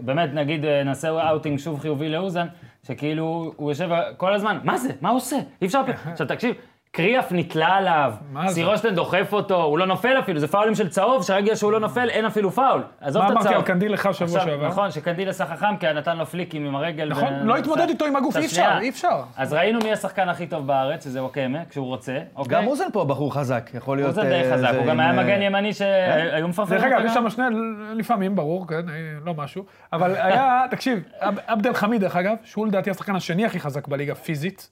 [0.00, 2.46] באמת, נגיד, אה, נעשה אאוטינג שוב חיובי לאוזן,
[2.86, 4.90] שכאילו, הוא יושב כל הזמן, מה זה?
[5.00, 5.36] מה הוא עושה?
[5.62, 5.80] אי אפשר...
[6.12, 6.54] עכשיו, תקשיב.
[6.96, 8.54] קריאף נתלה עליו, מה זה?
[8.54, 12.10] סירושטיין דוחף אותו, הוא לא נופל אפילו, זה פאולים של צהוב, שהרגע שהוא לא נופל,
[12.10, 12.82] אין אפילו פאול.
[13.00, 13.60] עזוב מה את אמרתי הצהוב.
[13.60, 14.68] על קנדיל לך שבוע שעבר?
[14.68, 17.08] נכון, שקנדיל עשה חכם, כי נתן לו flickים עם הרגל.
[17.08, 18.78] נכון, ו- לא התמודד איתו עם הגוף, אי אפשר.
[18.80, 19.20] אי אפשר.
[19.36, 22.18] אז ראינו מי השחקן הכי טוב בארץ, שזה וואקמה, כשהוא רוצה.
[22.36, 22.56] אוקיי?
[22.58, 24.14] גם אוזן פה בחור חזק, יכול להיות...
[24.14, 27.14] זה די אה, חזק, הוא גם היה אה, מגן ימני שהיו מפרפרים דרך אגב, יש.
[27.14, 27.44] שם שני,
[27.94, 28.94] לפעמים, ברור, כן, אה,
[29.24, 33.46] לא משהו, אבל היה, תקשיב, עב- עבד אל חמיד, דרך אגב, שהוא לדעתי השחקן השני
[33.46, 34.70] הכי חזק בליגה פיזית,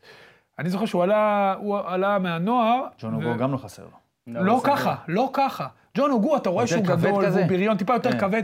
[0.59, 4.05] אני זוכר שהוא עלה, הוא עלה מהנוער, ג'ון ו- אוגו גם לא חסר לו.
[4.45, 4.77] לא בסדר.
[4.77, 5.67] ככה, לא ככה.
[5.97, 7.39] ג'ון אוגו, אתה רואה שהוא גדול, כזה?
[7.39, 8.19] והוא בריון, טיפה יותר כן.
[8.19, 8.43] כבד.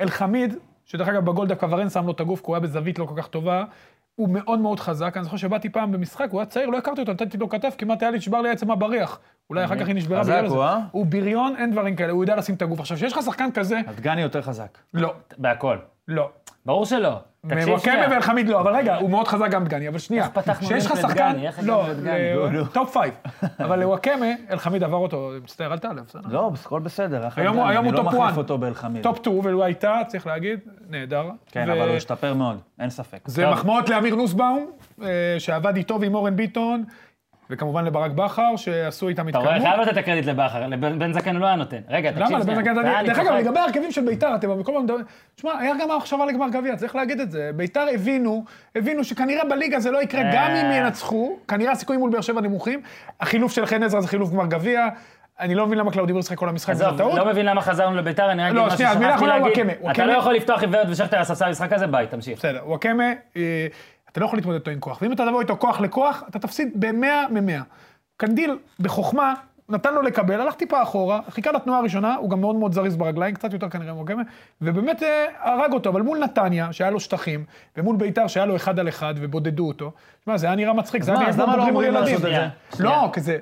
[0.00, 0.54] אל-חמיד,
[0.84, 3.14] שדרך אגב בגול דווקא ורן שם לו את הגוף, כי הוא היה בזווית לא כל
[3.16, 3.64] כך טובה,
[4.14, 5.16] הוא מאוד מאוד חזק.
[5.16, 8.02] אני זוכר שבאתי פעם במשחק, הוא היה צעיר, לא הכרתי אותו, נתתי לו כתף, כמעט
[8.02, 9.18] היה לי, נשבר לי העצם הבריח.
[9.50, 10.64] אולי אחר כך היא נשברה בגלל הוא, זה.
[10.64, 10.78] אה?
[10.90, 12.80] הוא בריון, אין דברים כאלה, הוא יודע לשים את הגוף.
[12.80, 14.78] עכשיו, כשיש לך שחקן כזה, אז דגני יותר חזק.
[14.94, 15.76] לא, בהכל.
[16.08, 16.30] לא.
[16.66, 17.20] ברור שלא.
[17.48, 18.06] תקשיב וואקמה.
[18.10, 20.22] ואל-חמיד לא, אבל רגע, הוא מאוד חזק גם דגני, אבל שנייה.
[20.24, 22.58] איך פתחנו כשיש לך שחקן, לא, הגענו לדגני?
[22.60, 23.14] ל- טופ פייב.
[23.60, 26.20] אבל לוואקמה, אל-חמיד עבר אותו, מצטער, אל תעלב, בסדר.
[26.28, 27.28] לא, הכל בסדר.
[27.36, 28.36] היום הוא- היום הוא אני טופ לא מחליף.
[28.38, 29.02] אותו באלחמיד.
[29.02, 30.58] טופ 2, ולו הייתה, צריך להגיד,
[30.90, 31.24] נהדר.
[31.52, 33.18] כן, אבל הוא השתפר מאוד, אין ספק.
[33.28, 33.50] זה.
[33.50, 34.70] מחמאות לאמיר נוסבאום,
[35.02, 36.84] אה, שעבד איתו ועם אורן ביטון,
[37.50, 39.74] וכמובן לברק בכר, שעשו איתם אתה רואה, התקדמות.
[39.74, 41.80] חייב לתת את הקרדיט לבכר, לבן בן זקן הוא לא היה נותן.
[41.88, 42.38] רגע, תקשיב למה?
[42.38, 42.74] לבן זקן,
[43.06, 43.32] דרך אגב.
[43.32, 45.04] לגבי ההרכבים של ביתר, אתם כל הזמן מדברים...
[45.34, 47.50] תשמע, היה גם מחשבה לגמר גביע, צריך להגיד את זה.
[47.56, 48.44] ביתר הבינו,
[48.76, 50.76] הבינו שכנראה בליגה זה לא יקרה, גם אם אה.
[50.76, 52.82] ינצחו, כנראה הסיכויים מול באר שבע נמוכים.
[53.20, 54.88] החילוף של חן עזרא זה חילוף גמר גביע.
[55.40, 57.14] אני לא מבין למה קלאודימיר משחק כל המשחק, עזוב, טעות.
[57.14, 59.66] לא מבין למה חזרנו לביתר, אני רק לא, אגיד משהו ששכחתי להגיד.
[59.90, 62.38] אתה לא יכול לפתוח עם ורד ושכטר על הספסל במשחק הזה, ביי, תמשיך.
[62.38, 63.66] בסדר, וואקמה, אה,
[64.12, 65.02] אתה לא יכול להתמודד איתו עם כוח.
[65.02, 67.62] ואם אתה תבוא איתו כוח לכוח, אתה תפסיד ב-100 מ-100.
[68.16, 69.34] קנדיל, בחוכמה,
[69.70, 73.34] נתן לו לקבל, הלך טיפה אחורה, חיכה לתנועה הראשונה, הוא גם מאוד מאוד זריז ברגליים,
[73.34, 74.22] קצת יותר כנראה מוואקמה,
[74.60, 77.44] ובאמת אה, הרג אותו, אבל מול נתניה, שהיה לו שטחים,
[77.76, 81.12] ומול ביתר, שהיה לו אחד על אחד, ובודדו אותו, תשמע, זה היה נראה מצחיק, זה
[81.12, 82.18] היה נראה כמו לא בוגרים ילדים.
[82.18, 82.48] זה?
[82.80, 83.38] לא, כזה...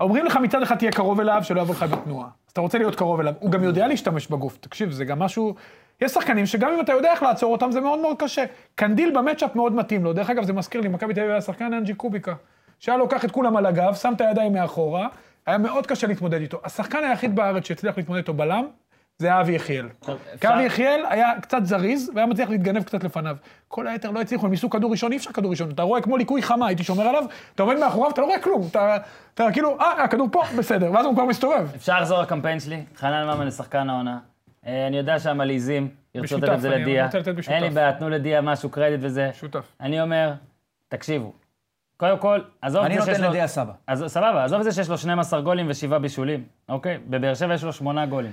[0.00, 2.26] אומרים לך מצד אחד תהיה קרוב אליו, שלא יבוא לך בתנועה.
[2.26, 3.34] אז אתה רוצה להיות קרוב אליו.
[3.38, 4.58] הוא גם יודע להשתמש בגוף.
[4.60, 5.54] תקשיב, זה גם משהו...
[6.02, 8.44] יש שחקנים שגם אם אתה יודע איך לעצור אותם, זה מאוד מאוד קשה.
[8.74, 10.12] קנדיל ב matchup מאוד מתאים לו.
[10.12, 12.34] דרך אגב, זה מזכיר לי, מכבי תל אביב היה שחקן אנג'י קוביקה.
[12.78, 15.08] שהיה לוקח את כולם על הגב, שם את הידיים מאחורה,
[15.46, 16.60] היה מאוד קשה להתמודד איתו.
[16.64, 18.64] השחקן היחיד בארץ שהצליח להתמודד איתו בלם,
[19.18, 19.88] זה היה אבי יחיאל.
[20.40, 23.36] כי אבי יחיאל היה קצת זריז, והיה מצליח להתגנב קצת לפניו.
[23.68, 25.70] כל היתר לא הצליחו, הם ניסו כדור ראשון, אי אפשר כדור ראשון.
[25.70, 27.24] אתה רואה כמו ליקוי חמה, הייתי שומר עליו,
[27.54, 28.62] אתה עומד מאחוריו, אתה לא רואה כלום.
[28.70, 28.96] אתה,
[29.34, 31.68] אתה כאילו, אה, הכדור פה, בסדר, ואז הוא כבר מסתובב.
[31.76, 32.82] אפשר לחזור לקמפיין שלי?
[32.96, 34.18] חנן ממן לשחקן העונה.
[34.66, 37.08] אה, אני יודע שהמלעיזים ירצו לתת את זה אני לדיה.
[37.48, 39.30] אין לי בעיה, תנו לדיה משהו, קרדיט וזה.
[39.32, 39.72] שותף.
[39.80, 40.32] אני אומר,
[40.88, 41.32] תקשיבו,
[41.96, 43.30] קודם כל, עזוב אני את זה שיש נותן לו...
[43.30, 43.72] לדיה סבא.
[43.86, 46.98] אז סבבה, עזוב את זה שיש לו 12 גולים ושבעה בישולים, אוקיי?
[47.10, 48.32] בבאר שבע יש לו שמונה גולים.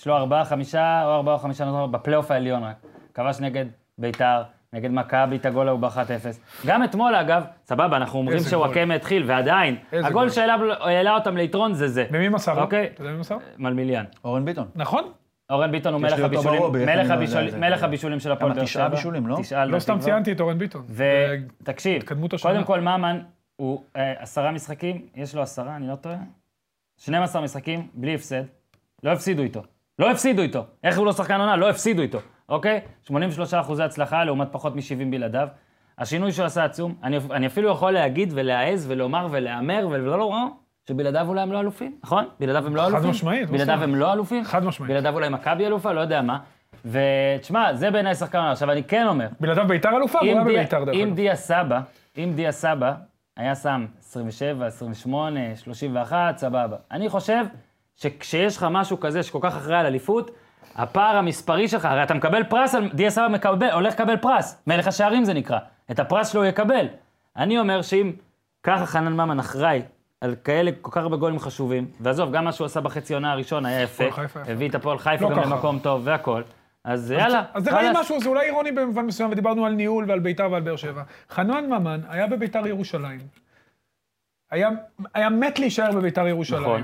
[0.00, 2.76] יש לו ארבעה, חמישה, או ארבעה או חמישה נותנים בפלייאוף העליון רק.
[3.14, 3.64] כבש נגד
[3.98, 4.42] ביתר,
[4.72, 6.66] נגד מכבי את הגול ההוא ב-1-0.
[6.66, 8.38] גם אתמול, אגב, סבבה, אנחנו אומרים.
[8.40, 10.28] שוואקמה התחיל, ועדיין, הגול גול.
[10.28, 12.06] שהעלה העלה אותם ליתרון זה זה.
[12.10, 12.62] ומי מסר?
[12.62, 12.90] אוקיי.
[12.94, 13.36] אתה יודע מי מסר?
[13.58, 14.04] מלמיליאן.
[14.24, 14.68] אורן ביטון.
[14.74, 15.12] נכון?
[15.50, 17.56] אורן ביטון הוא מלך הבישולים, מלך לא הבישול-?
[17.56, 18.96] מלך הבישולים של הפועל באר תשעה שבע.
[18.96, 19.36] בישולים, לא?
[19.40, 19.98] תשעה, לא לדעתי סתם.
[19.98, 20.84] ציינתי את אורן ביטון.
[21.60, 22.02] ותקשיב.
[22.42, 23.20] קודם כל ממן
[23.56, 26.16] הוא אה, עשרה משחקים, יש לו עשרה, אני לא טועה?
[26.98, 28.42] 12 משחקים, בלי הפסד.
[29.02, 29.62] לא הפסידו איתו.
[29.98, 30.64] לא הפסידו איתו.
[30.84, 31.56] איך הוא לא שחקן עונה?
[31.56, 32.80] לא הפסידו איתו, אוקיי?
[33.02, 35.48] 83 אחוזי הצלחה לעומת פחות מ-70 בלעדיו.
[35.98, 36.94] השינוי שהוא עשה עצום.
[37.02, 40.46] אני, אני אפילו יכול להגיד ולהעז ולומר ולהמר ולא לא רע,
[40.90, 42.24] שבלעדיו אולי הם לא אלופים, נכון?
[42.40, 43.10] בלעדיו הם לא חד אלופים.
[43.10, 43.82] משמעית, לא בלעדיו.
[43.82, 44.44] הם לא אלופים.
[44.44, 44.90] חד משמעית.
[44.90, 46.38] בלעדיו אולי מכבי אלופה, לא יודע מה.
[46.84, 48.52] ותשמע, זה בעיניי שחקן עונה.
[48.52, 51.16] עכשיו, אני כן אומר, בלעדיו ביתר אלופה, והוא היה אם בביתר דרך אם אגב.
[51.16, 51.80] דיה סבא,
[52.18, 52.92] אם דיה סבא
[53.36, 56.76] היה שם 27, 28, 31, סבבה.
[56.90, 57.44] אני חושב
[57.96, 60.30] שכשיש לך משהו כזה שכל כך אחראי על אליפות,
[60.76, 65.24] הפער המספרי שלך, הרי אתה מקבל פרס, דיה סבא מקבל, הולך לקבל פרס, מלך השערים
[65.24, 65.58] זה נקרא.
[65.90, 66.86] את הפרס שלו הוא יקבל.
[67.36, 68.12] אני אומר שאם
[68.62, 69.82] ככה חנן ממן אחראי
[70.20, 73.66] על כאלה כל כך הרבה גולים חשובים, ועזוב, גם מה שהוא עשה בחצי עונה הראשון
[73.66, 74.04] היה יפה.
[74.34, 75.54] הביא את הפועל חיפה לא גם ככה.
[75.54, 76.42] למקום טוב והכל.
[76.84, 77.44] אז יאללה.
[77.54, 77.88] אז זה ראי.
[77.94, 81.02] משהו, זה אולי אירוני במובן מסוים, ודיברנו על ניהול ועל ביתר ועל באר שבע.
[81.30, 83.20] חנן ממן היה בביתר ירושלים.
[85.14, 86.62] היה מת להישאר בביתר ירושלים.
[86.62, 86.82] נכון.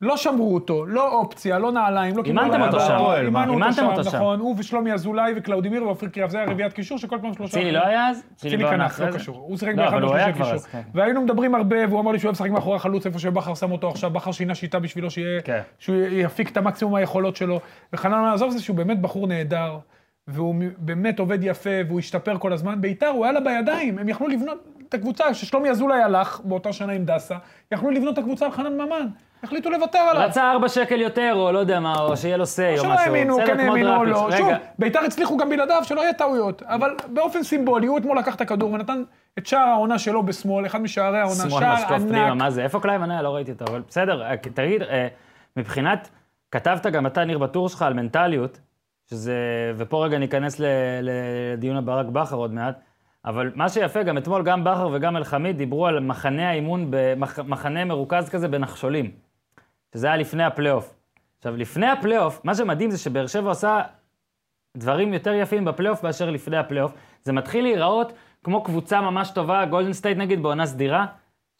[0.00, 3.26] לא שמרו אותו, לא אופציה, לא נעליים, לא אימנתם קיבלו אותו אותו, שם.
[3.26, 4.16] אימנתם אותו שם.
[4.16, 7.52] נכון, הוא ושלומי אזולאי וקלאודימיר ואופיר קריאף, זה היה רביעיית קישור שכל פעם שלושה...
[7.52, 8.24] צילי לא היה אז?
[8.34, 9.12] צילי אחרי לא?
[9.12, 9.36] קשור.
[9.36, 10.58] הוא שיחק לא, באחד כבר קישור.
[10.58, 10.80] כן.
[10.94, 13.88] והיינו מדברים הרבה, והוא אמר לי שהוא אוהב לשחק מאחורי החלוץ, איפה שבכר שם אותו
[13.88, 15.08] עכשיו, בכר שינה שיטה בשבילו
[15.44, 15.60] כן.
[15.78, 17.60] שהוא יפיק את המקסימום היכולות שלו.
[17.92, 19.78] וחנן, עזוב זה שהוא באמת בחור נהדר,
[20.28, 22.80] והוא באמת עובד יפה, והוא השתפר כל הזמן.
[22.80, 26.92] ביתר, הוא היה לה בידיים, הם יכלו לבנות את הקבוצה, כששלומי אזולאי הלך באותה שנה
[26.92, 27.36] עם דסה,
[27.72, 29.06] יכלו לבנות את הקבוצה על חנן ממן.
[29.42, 30.28] החליטו לוותר עליו.
[30.28, 33.04] רצה ארבע שקל יותר, או לא יודע מה, או שיהיה לו סיי, או שלא משהו.
[33.06, 34.04] האמינו, בסדר, כן האמינו או.
[34.04, 34.28] לא.
[34.36, 36.62] שוב, ביתר הצליחו גם בלעדיו, שלא יהיה טעויות.
[36.62, 39.02] אבל באופן סימבולי, הוא אתמול לקח את הכדור ונתן
[39.38, 42.38] את שער העונה שלו בשמאל, אחד משערי העונה, שמאל שער משקוף פנימה, ענק.
[42.38, 42.62] מה זה?
[42.62, 43.22] איפה קליימן?
[43.22, 45.08] לא ראיתי אותו, אבל בסדר, אה, תגיד, אה,
[45.56, 46.08] מבחינת,
[46.50, 48.60] כתבת גם אתה, ניר, בטור שלך על מנטליות,
[49.10, 49.34] שזה,
[49.76, 50.60] ופה רגע ניכנס
[51.02, 52.80] לדיון הברק בכר עוד מעט,
[53.26, 57.84] אבל מה שיפה, גם אתמול גם בכר וגם אלחמיד דיברו על מחנה האימון, במח- מחנה
[57.84, 59.10] מרוכז כזה בנחשולים,
[59.94, 60.94] שזה היה לפני הפלייאוף.
[61.38, 63.80] עכשיו, לפני הפלייאוף, מה שמדהים זה שבאר שבע עושה
[64.76, 66.92] דברים יותר יפים בפלייאוף מאשר לפני הפלייאוף.
[67.22, 68.12] זה מתחיל להיראות
[68.44, 71.06] כמו קבוצה ממש טובה, גולדן סטייט נגיד בעונה סדירה,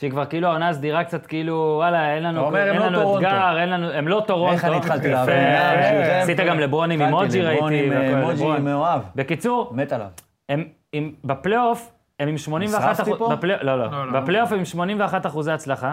[0.00, 3.00] שהיא כבר כאילו העונה הסדירה קצת כאילו, וואלה, אין לנו, אומר, הם אין לא לנו
[3.02, 3.26] טורונטו.
[3.28, 4.54] אתגר, אין לנו, הם לא טורונטו.
[4.54, 5.16] איך אני התחלתי יפה.
[5.16, 5.36] להבין?
[5.36, 7.90] אה, עשית גם לברון עם לברון ראיתי.
[7.90, 8.64] לברון.
[8.64, 9.00] מאוהב.
[9.14, 10.06] בקיצור, מת עליו.
[10.48, 10.64] הם
[10.95, 13.36] עם, בפלייאוף, הם עם 81 נשרפתי אחוז, פה?
[13.36, 14.20] בפלי, לא, לא, לא, לא.
[14.20, 15.92] בפלייאוף הם עם 81 אחוזי הצלחה,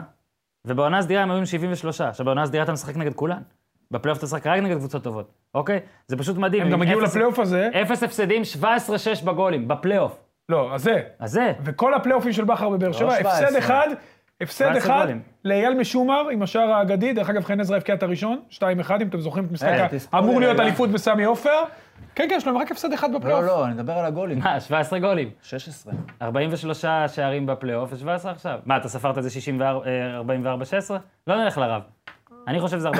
[0.65, 2.01] ובעונה הסדירה הם היו עם 73.
[2.01, 3.41] עכשיו, בעונה הסדירה אתה משחק נגד כולן.
[3.91, 5.79] בפלייאוף אתה משחק רק נגד קבוצות טובות, אוקיי?
[6.07, 6.63] זה פשוט מדהים.
[6.63, 7.69] הם גם הגיעו לפלייאוף הזה.
[7.81, 10.23] אפס הפסדים, 17-6 בגולים, בפלייאוף.
[10.49, 11.01] לא, אז זה.
[11.19, 13.31] אז זה, וכל הפלייאופים של בכר בבאר שבע, 17.
[13.31, 13.87] הפסד אחד,
[14.41, 15.07] הפסד 17 אחד.
[15.45, 18.61] לאייל משומר עם השער האגדי, דרך אגב חן עזרא הבקיע את הראשון, 2-1,
[19.01, 19.89] אם אתם זוכרים את משחק אה, ה...
[19.89, 20.63] תספור אמור לי להיות רגע.
[20.63, 21.63] אליפות בסמי עופר.
[22.15, 23.41] כן, כן, יש להם רק הפסד אחד בפלייאוף.
[23.41, 24.39] לא, לא, אני מדבר על הגולים.
[24.39, 25.29] מה, 17 גולים.
[25.41, 25.93] 16.
[26.21, 28.59] 43 שערים בפלייאוף ו-17 עכשיו.
[28.65, 29.29] מה, אתה ספרת את זה
[30.89, 30.93] 64-16?
[31.27, 31.81] לא נלך לרב.
[32.47, 32.93] אני חושב שזה 43-17.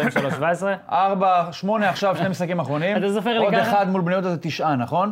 [0.91, 2.97] ארבע, שמונה עכשיו, שני משחקים אחרונים.
[2.97, 3.61] אתה זוכר לי עוד ככה?
[3.61, 5.11] אחד מול בני יהודה זה תשעה, נכון?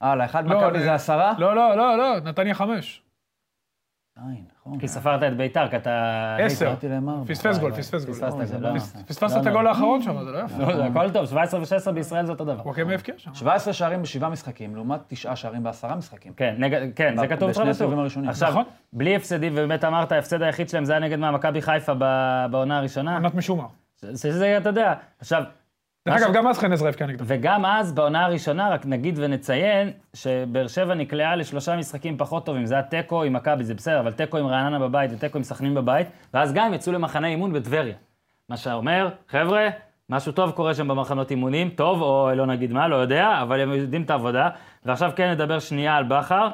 [0.00, 0.84] הלאה, אחד לא, מכבי לא.
[0.84, 1.32] זה עשרה?
[1.38, 3.02] לא, לא, לא, לא, נתניה חמש.
[4.16, 4.78] עין, נכון.
[4.78, 6.36] כי ספרת את ביתר, כי אתה...
[6.40, 6.74] עשר.
[7.26, 8.14] פספס גול, פספס גול.
[9.06, 10.58] פספסת את הגול האחרון שם, זה לא יפה.
[10.58, 12.62] לא, זה הכל טוב, 17 ו-16 בישראל זה אותו דבר.
[12.64, 13.34] וואקמה הבקיע שם.
[13.34, 16.32] 17 שערים בשבעה משחקים, לעומת תשעה שערים בעשרה משחקים.
[16.36, 16.56] כן,
[16.96, 17.70] כן, זה כתוב בשני.
[17.70, 18.30] הסיבובים הראשונים.
[18.30, 18.64] עכשיו, נכון.
[18.92, 22.78] בלי הפסדים, ובאמת אמרת, ההפסד היחיד שלהם זה היה נגד מה, מכבי חיפה ב- בעונה
[22.78, 23.14] הראשונה.
[23.14, 23.66] עונת משומר.
[24.00, 24.94] זה, זה, אתה יודע.
[25.20, 25.42] עכשיו,
[26.08, 27.24] אגב, גם אז חן עזרא הבקיע נגדם.
[27.28, 32.66] וגם אז, בעונה הראשונה, רק נגיד ונציין, שבאר שבע נקלעה לשלושה משחקים פחות טובים.
[32.66, 35.74] זה היה תיקו עם מכבי, זה בסדר, אבל תיקו עם רעננה בבית ותיקו עם סכנין
[35.74, 37.94] בבית, ואז גם יצאו למחנה אימון בטבריה.
[38.48, 39.68] מה שאומר, חבר'ה,
[40.10, 43.72] משהו טוב קורה שם במחנות אימונים, טוב או לא נגיד מה, לא יודע, אבל הם
[43.72, 44.48] יודעים את העבודה.
[44.84, 46.48] ועכשיו כן נדבר שנייה על בכר.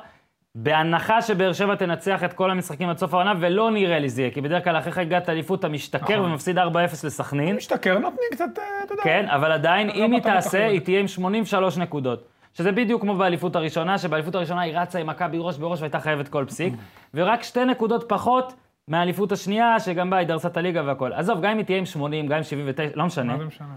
[0.59, 4.31] בהנחה שבאר שבע תנצח את כל המשחקים עד סוף העונה, ולא נראה לי זה יהיה,
[4.31, 6.31] כי בדרך כלל אחרי חגיגת אליפות אתה משתכר נכון.
[6.31, 6.63] ומפסיד 4-0
[7.05, 7.57] לסכנין.
[7.57, 9.03] משתכר, נותנים קצת, אה, אתה יודע.
[9.03, 10.67] כן, אבל עדיין, אם היא תעשה.
[10.67, 12.29] היא תהיה עם 83 נקודות.
[12.53, 16.29] שזה בדיוק כמו באליפות הראשונה, שבאליפות הראשונה היא רצה עם מכבי ראש בראש והייתה חייבת
[16.29, 16.75] כל פסיק,
[17.15, 18.55] ורק שתי נקודות פחות
[18.89, 21.13] מהאליפות השנייה, שגם בה היא דרסה את הליגה והכל.
[21.13, 23.33] עזוב, גם אם היא תהיה עם 80, גם עם 79, לא משנה.
[23.33, 23.75] מה זה משנה?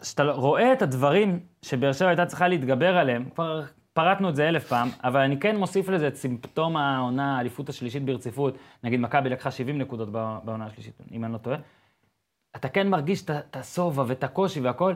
[0.00, 3.62] כשאתה רואה את הדברים שבאר שבע הייתה צריכה להתגבר עליהם, כבר
[3.96, 8.04] פרטנו את זה אלף פעם, אבל אני כן מוסיף לזה את סימפטום העונה, האליפות השלישית
[8.04, 8.54] ברציפות.
[8.84, 11.56] נגיד, מכבי לקחה 70 נקודות בע- בעונה השלישית, אם אני לא טועה.
[12.56, 14.94] אתה כן מרגיש את השובע ואת הקושי והכל,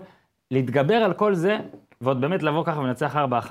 [0.51, 1.59] להתגבר על כל זה,
[2.01, 3.51] ועוד באמת לבוא ככה ולנצח 4-1,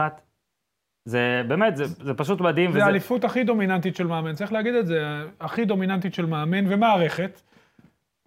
[1.05, 2.71] זה באמת, זה, זה פשוט מדהים.
[2.71, 5.03] זה וזה- האליפות הכי דומיננטית של מאמן, צריך להגיד את זה,
[5.39, 7.41] הכי דומיננטית של מאמן ומערכת,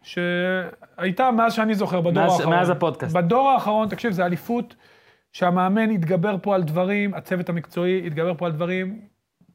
[0.03, 2.57] שהייתה מאז שאני זוכר, בדור מאז- האחרון.
[2.57, 3.15] מאז הפודקאסט.
[3.17, 4.75] בדור האחרון, תקשיב, זה אליפות
[5.33, 9.01] שהמאמן התגבר פה על דברים, הצוות המקצועי התגבר פה על דברים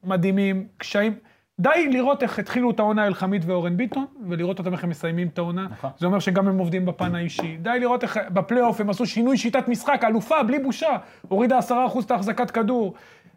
[0.03, 1.13] מדהימים, קשיים.
[1.59, 5.37] די לראות איך התחילו את העונה אלחמיד ואורן ביטון, ולראות אותם איך הם מסיימים את
[5.37, 5.67] העונה.
[5.71, 5.89] נכון.
[5.97, 7.57] זה אומר שגם הם עובדים בפן האישי.
[7.61, 10.97] די לראות איך בפלייאוף הם עשו שינוי שיטת משחק, אלופה, בלי בושה.
[11.27, 11.71] הורידה 10%
[12.05, 12.93] את ההחזקת כדור.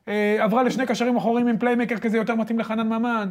[0.09, 3.31] אה, עברה לשני קשרים אחוריים עם playmaker כזה יותר מתאים לחנן ממן.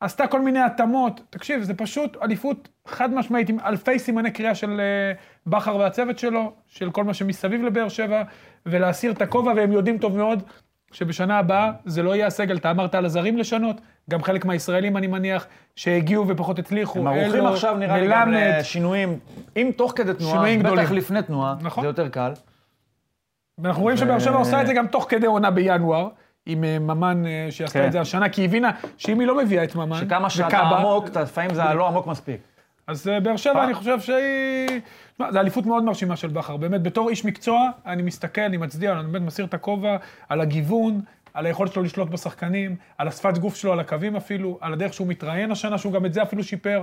[0.00, 1.20] עשתה כל מיני התאמות.
[1.30, 5.12] תקשיב, זה פשוט אליפות חד משמעית עם אלפי סימני קריאה של אה,
[5.46, 8.22] בכר והצוות שלו, של כל מה שמסביב לבאר שבע,
[8.66, 10.42] ולהסיר את הכובע, והם יודעים טוב מאוד
[10.92, 12.56] שבשנה הבאה זה לא יהיה הסגל.
[12.56, 13.80] אתה אמרת על הזרים לשנות,
[14.10, 16.98] גם חלק מהישראלים, אני מניח, שהגיעו ופחות הצליחו.
[16.98, 18.32] הם ערוכים עכשיו, נראה לי, גם.
[18.32, 19.18] לשינויים,
[19.56, 20.86] אם תוך כדי תנועה, בטח גדולים.
[20.90, 21.82] לפני תנועה, נכון.
[21.84, 22.32] זה יותר קל.
[23.58, 26.08] ואנחנו רואים שבאר שבע עושה את זה גם תוך כדי עונה בינואר,
[26.46, 27.86] עם אה, ממן אה, שעשתה כן.
[27.86, 31.16] את זה השנה, כי היא הבינה שאם היא לא מביאה את ממן, שכמה שאתה עמוק,
[31.16, 32.40] לפעמים זה לא עמוק מספיק.
[32.86, 34.80] אז אה, באר שבע, אני חושב שהיא...
[35.14, 36.56] תשמע, זו אליפות מאוד מרשימה של בכר.
[36.56, 39.96] באמת, בתור איש מקצוע, אני מסתכל, אני מצדיע, אני באמת מסיר את הכובע
[40.28, 41.00] על הגיוון,
[41.34, 45.06] על היכולת שלו לשלוט בשחקנים, על השפת גוף שלו, על הקווים אפילו, על הדרך שהוא
[45.06, 46.82] מתראיין השנה, שהוא גם את זה אפילו שיפר.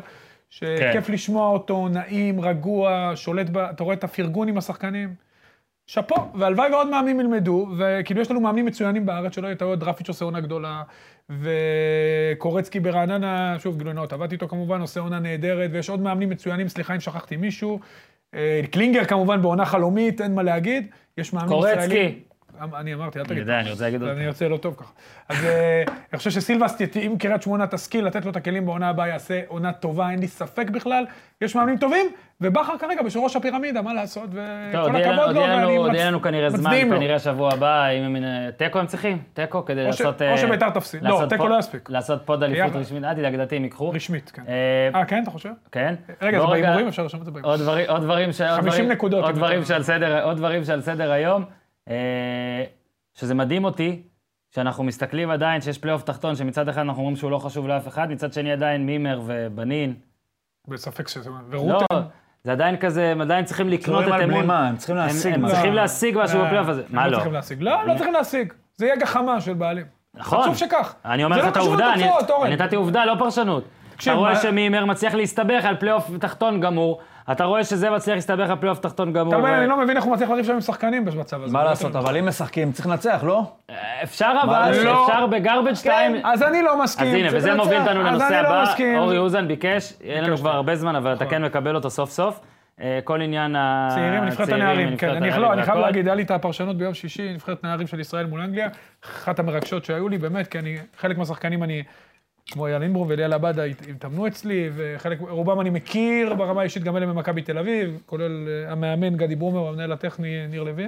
[0.49, 3.57] שכיף לשמוע אותו, נעים, רגוע, שולט ב...
[3.57, 5.15] אתה רואה את הפרגון עם השחקנים.
[5.87, 10.07] שאפו, והלוואי ועוד מאמנים ילמדו, וכאילו יש לנו מאמנים מצוינים בארץ, שלא יהיה טעות, דרפיץ'
[10.07, 10.83] עושה עונה גדולה,
[11.29, 16.67] וקורצקי ברעננה, שוב, גילוי נאות, עבדתי איתו כמובן, עושה עונה נהדרת, ויש עוד מאמנים מצוינים,
[16.67, 17.79] סליחה אם שכחתי מישהו.
[18.35, 20.87] אה, קלינגר כמובן בעונה חלומית, אין מה להגיד.
[21.17, 21.83] יש מאמנים קורצקי.
[21.83, 22.19] ישראלים.
[22.61, 23.41] אני אמרתי, אל אני תגיד.
[23.41, 24.91] יודע, אני רוצה להגיד עוד אני יוצא לא טוב ככה.
[25.29, 29.07] אז אה, אני חושב שסילבס, אם קריית שמונה תשכיל לתת לו את הכלים בעונה הבאה,
[29.07, 31.05] יעשה עונה טובה, אין לי ספק בכלל.
[31.41, 32.05] יש מאמנים טובים,
[32.41, 34.29] ובכר כרגע בראש הפירמידה, מה לעשות?
[34.31, 36.97] וכל הכבוד לו, יהיה לנו- ואני עוד יהיה לנו כנראה זמן, מצדיעים לו.
[36.97, 38.15] כנראה שבוע הבא, אם הם...
[38.57, 40.21] תיקו הם צריכים, תיקו כדי לעשות...
[40.21, 41.03] או אה, שביתר תפסיד.
[41.03, 41.89] לא, תיקו לא יספיק.
[41.89, 42.75] לעשות פוד אליפות.
[42.75, 43.89] רשמית, אל תדאג, לדעתי הם ייקחו.
[43.89, 44.43] רשמית, כן.
[44.47, 45.51] אה, אה, כן, אתה חושב?
[45.71, 45.95] כן.
[46.21, 46.87] רגע, זה בהימורים?
[46.87, 47.51] אפשר לרשום את זה בהימורים.
[47.59, 48.41] עוד דברים, עוד דברים, ש...
[48.41, 51.45] עוד 50 דברים, נקודות, עוד אם דברים אתה- שעל סדר, עוד דברים שעל סדר היום,
[51.89, 52.63] אה,
[53.13, 54.01] שזה מדהים אותי,
[54.55, 58.11] שאנחנו מסתכלים עדיין שיש פלייאוף תחתון, שמצד אחד אנחנו אומרים שהוא לא חשוב לאף אחד,
[58.11, 59.93] מצד שני עדיין מימר ובנין.
[60.67, 61.29] בספק שזה...
[61.29, 62.01] לא, ורותם.
[62.43, 64.29] זה עדיין כזה, הם עדיין צריכים לקנות את אמון.
[64.29, 65.55] בלימה, הם צריכים להשיג הם משהו.
[65.55, 66.83] צריכים להשיג משהו לא, בפלייאוף הזה.
[66.89, 67.19] מה לא?
[67.59, 68.53] לא, לא צריכים להשיג.
[68.75, 69.85] זה יהיה גחמה של בעלים.
[70.13, 70.41] נכון.
[70.41, 70.95] חשוב שכך.
[71.05, 71.93] אני אומר לך לא את העובדה.
[72.43, 73.63] אני נתתי עובדה, לא פרשנות.
[74.01, 76.99] אתה רואה מה- שמימר מצליח להסתבך על פלייאוף תחתון גמור,
[77.31, 79.27] אתה רואה שזה מצליח להסתבך על פלייאוף תחתון גמור.
[79.33, 81.53] אתה אומר, ו- אני לא מבין איך הוא מצליח לריב שם עם שחקנים במצב הזה.
[81.53, 83.43] מה לעשות, אבל אם משחקים, צריך לנצח, לא?
[84.03, 84.71] אפשר אבל.
[84.71, 86.15] אפשר ב garbage 2.
[86.23, 87.07] אז אני לא מסכים.
[87.07, 87.81] אז הנה, וזה מוביל.
[87.81, 88.63] אותנו לנושא אני לא הבא.
[88.63, 88.97] מסכים.
[88.97, 90.37] אורי אוזן ביקש, אין לנו.
[90.37, 91.37] כבר הרבה זמן, אבל אתה נכון.
[91.37, 92.39] כן מקבל אותו סוף סוף.
[92.81, 93.55] אה, כל עניין
[93.89, 94.93] צעירים, נבחרת הצעירים, הנערים, כן.
[94.93, 95.77] נבחרת אני הנערים לא, אני חייב.
[95.77, 98.67] להגיד, היה לי את הפרשנות ביום שישי, נבחרת נערים של ישראל מול אנגליה,
[99.05, 101.83] אחת המרגשות שהיו לי, באמת, כי אני, חלק מהשחקנים אני,
[102.51, 106.97] כמו אייל אינברום ואליאל עבדה, הת- התאמנו אצלי, וחלק, רובם אני מכיר ברמה האישית, גם
[106.97, 110.87] אלה ממכבי תל אביב, כולל אה, המאמן גדי ברומר, המנהל הטכני ניר לוי.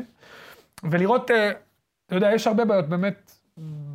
[0.83, 1.51] ולראות, אה,
[2.05, 3.31] אתה יודע, יש הרבה בעיות באמת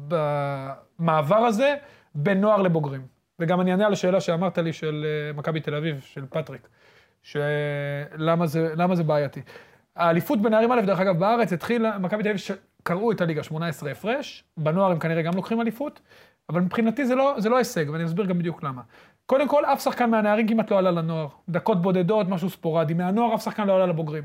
[0.08, 1.74] במעבר הזה
[2.14, 3.00] בין נוער לבוגרים.
[3.40, 6.68] וגם אני אענה על השאלה שאמרת לי של אה, מכבי תל אביב, של פטריק,
[7.22, 9.40] שלמה זה, זה בעייתי.
[9.96, 12.40] האליפות בנערים א', דרך אגב, בארץ התחילה, מכבי תל אביב
[12.82, 16.00] קראו את הליגה 18 הפרש, בנוער הם כנראה גם לוקחים אליפות,
[16.48, 18.82] אבל מבחינתי זה לא, זה לא הישג, ואני אסביר גם בדיוק למה.
[19.26, 21.28] קודם כל, אף שחקן מהנערים כמעט לא עלה לנוער.
[21.48, 22.94] דקות בודדות, משהו ספורדי.
[22.94, 24.24] מהנוער אף שחקן לא עלה לבוגרים.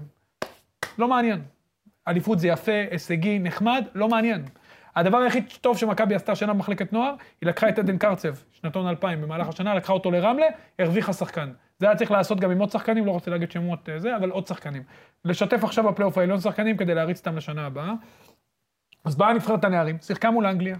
[0.97, 1.41] לא מעניין.
[2.07, 4.45] אליפות זה יפה, הישגי, נחמד, לא מעניין.
[4.95, 9.21] הדבר היחיד טוב שמכבי עשתה השנה במחלקת נוער, היא לקחה את עדן קרצב, שנתון 2000,
[9.21, 10.45] במהלך השנה, לקחה אותו לרמלה,
[10.79, 11.51] הרוויחה שחקן.
[11.79, 14.29] זה היה צריך לעשות גם עם עוד שחקנים, לא רוצה להגיד שמות אה, זה, אבל
[14.29, 14.83] עוד שחקנים.
[15.25, 17.93] לשתף עכשיו בפלייאוף העליון שחקנים כדי להריץ אותם לשנה הבאה.
[19.05, 20.75] אז באה נבחרת הנערים, שיחקה מול אנגליה,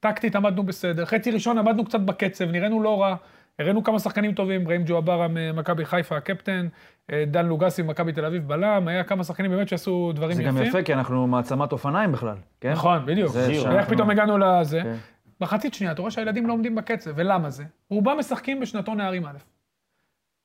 [0.00, 3.16] טקטית עמדנו בסדר, חצי ראשון עמדנו קצת בקצב, נראינו לא רע,
[3.58, 6.68] הראינו כמה שחקנים טובים, ראם ג'ואברה ממכבי חיפה הקפטן,
[7.12, 10.56] אה, דן לוגסי ממכבי תל אביב בלם, היה כמה שחקנים באמת שעשו דברים זה יפים.
[10.56, 12.72] גם יפה, כי אנחנו מעצמת אופניים בכלל, כן?
[12.72, 13.30] נכון, בדיוק.
[13.32, 14.80] זה ואיך פתאום הגענו לזה?
[14.82, 14.94] כן.
[15.40, 17.64] מחצית שנייה, אתה רואה שהילדים לא עומדים בקצב, ולמה זה?
[17.90, 19.38] רובם משחקים בשנתון נערים א'.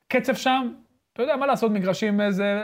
[0.08, 0.72] קצב שם,
[1.14, 2.64] אתה יודע, מה לעשות, מגרשים איזה...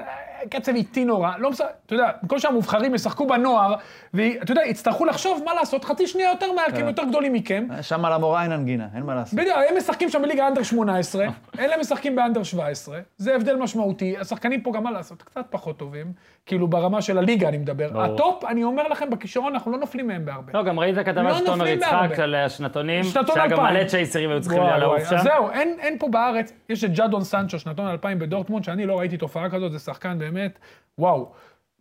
[0.49, 3.75] קצב איטי נורא, לא משחק, אתה יודע, במקום שהמובחרים ישחקו בנוער,
[4.13, 7.67] ואתה יודע, יצטרכו לחשוב מה לעשות, חצי שנייה יותר מהר, כי הם יותר גדולים מכם.
[7.81, 9.39] שם על המורה אין הנגינה, אין מה לעשות.
[9.39, 11.25] בדיוק, הם משחקים שם בליגה אנדר 18,
[11.59, 15.77] אלה משחקים ב under 17, זה הבדל משמעותי, השחקנים פה גם מה לעשות, קצת פחות
[15.77, 16.11] טובים,
[16.45, 17.89] כאילו ברמה של הליגה אני מדבר.
[17.89, 18.03] ברור.
[18.03, 20.51] הטופ, אני אומר לכם, בכישרון אנחנו לא נופלים מהם בהרבה.
[20.53, 22.09] לא, גם ראית כתבה לא של תומר יצחק.
[22.15, 23.73] של השנתונים, שהיה גם 2000.
[23.73, 25.17] מלא צ'ייסרים היו צריכים לעוף שם.
[25.17, 29.49] זהו, אין פה בארץ, יש את ג'אדון סנצ'ו, שנתון 2000 בדורטמונד, שאני לא ראיתי תופעה
[29.49, 30.59] כזאת, זה שחקן באמת,
[30.97, 31.31] וואו.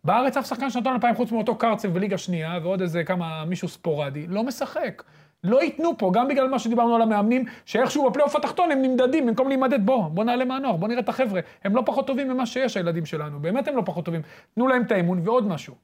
[0.03, 4.27] בארץ אף שחקן שנתון 2000 חוץ מאותו קרצב בליגה שנייה, ועוד איזה כמה, מישהו ספורדי,
[4.27, 5.03] לא משחק.
[5.43, 9.47] לא ייתנו פה, גם בגלל מה שדיברנו על המאמנים, שאיכשהו בפלייאוף התחתון הם נמדדים, במקום
[9.47, 11.41] להימדד, בוא, בוא נעלה מהנוער, בוא נראה את החבר'ה.
[11.63, 14.21] הם לא פחות טובים ממה שיש, הילדים שלנו, באמת הם לא פחות טובים.
[14.55, 15.75] תנו להם את האמון, ועוד משהו.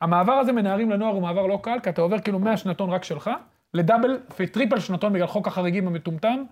[0.00, 3.30] המעבר הזה מנערים לנוער הוא מעבר לא קל, כי אתה עובר כאילו מהשנתון רק שלך,
[3.74, 6.44] ל double ו triple שנתון בגלל חוק החריגים המטומטם,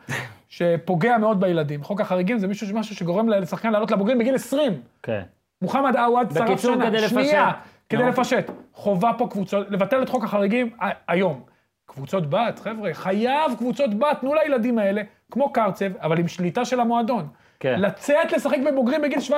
[0.48, 1.82] שפוגע מאוד בילדים.
[1.82, 4.72] חוק החריגים זה מישהו, משהו שגורם לשחקן לעלות לבוגרים בגיל 20.
[5.02, 5.22] כן.
[5.62, 7.56] מוחמד עווד שרף בקיצור, שנה, כדי שנייה, לפשט.
[7.88, 8.08] כדי נו.
[8.08, 8.50] לפשט.
[8.72, 11.40] חובה פה קבוצות, לבטל את חוק החריגים ה- היום.
[11.86, 16.80] קבוצות בת, חבר'ה, חייב קבוצות בת, תנו לילדים האלה, כמו קרצב, אבל עם שליטה של
[16.80, 17.28] המועדון.
[17.60, 17.80] כן.
[17.80, 19.30] לצאת לשחק בבוגרים בגיל 17-18,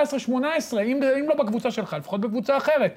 [0.85, 2.95] אם, אם לא בקבוצה שלך, לפחות בקבוצה אחרת.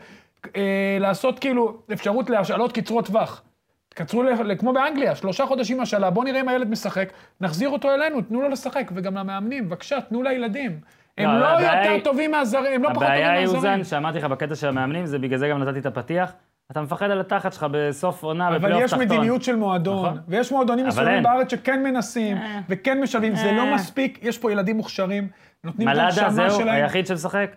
[0.56, 3.42] אה, לעשות כאילו אפשרות להשאלות קצרות טווח.
[3.90, 4.24] תקצרו,
[4.60, 7.10] כמו באנגליה, שלושה חודשים השאלה, בואו נראה אם הילד משחק,
[7.42, 10.80] נחזיר אותו אלינו, תנו לו לשחק, וגם למאמנים, בבקשה, תנו לילדים.
[11.18, 13.57] הם לא, לא הבעיה יותר היא- טובים מהזרים, הם לא פחות טובים הבעיה היא, מהזרים.
[13.57, 16.34] אוזן, שאמרתי לך בקטע של המאמנים, זה בגלל זה גם נתתי את הפתיח.
[16.72, 19.05] אתה מפחד על התחת שלך בסוף עונה אבל בפלייאוף יש תחתון.
[19.05, 20.20] מדיניות של מועדון, נכון.
[20.28, 21.24] ויש מועדונים אבל מסוימים.
[21.24, 22.59] בארץ שכן מנסים, אה.
[22.70, 23.76] וכן משלבים, זה לא אה.
[23.76, 25.28] מספיק, יש פה ילדים מוכשרים,
[25.64, 26.76] נותנים את מלאדה הנשמה זהו, שלהם.
[26.84, 27.51] היחיד שמשחק?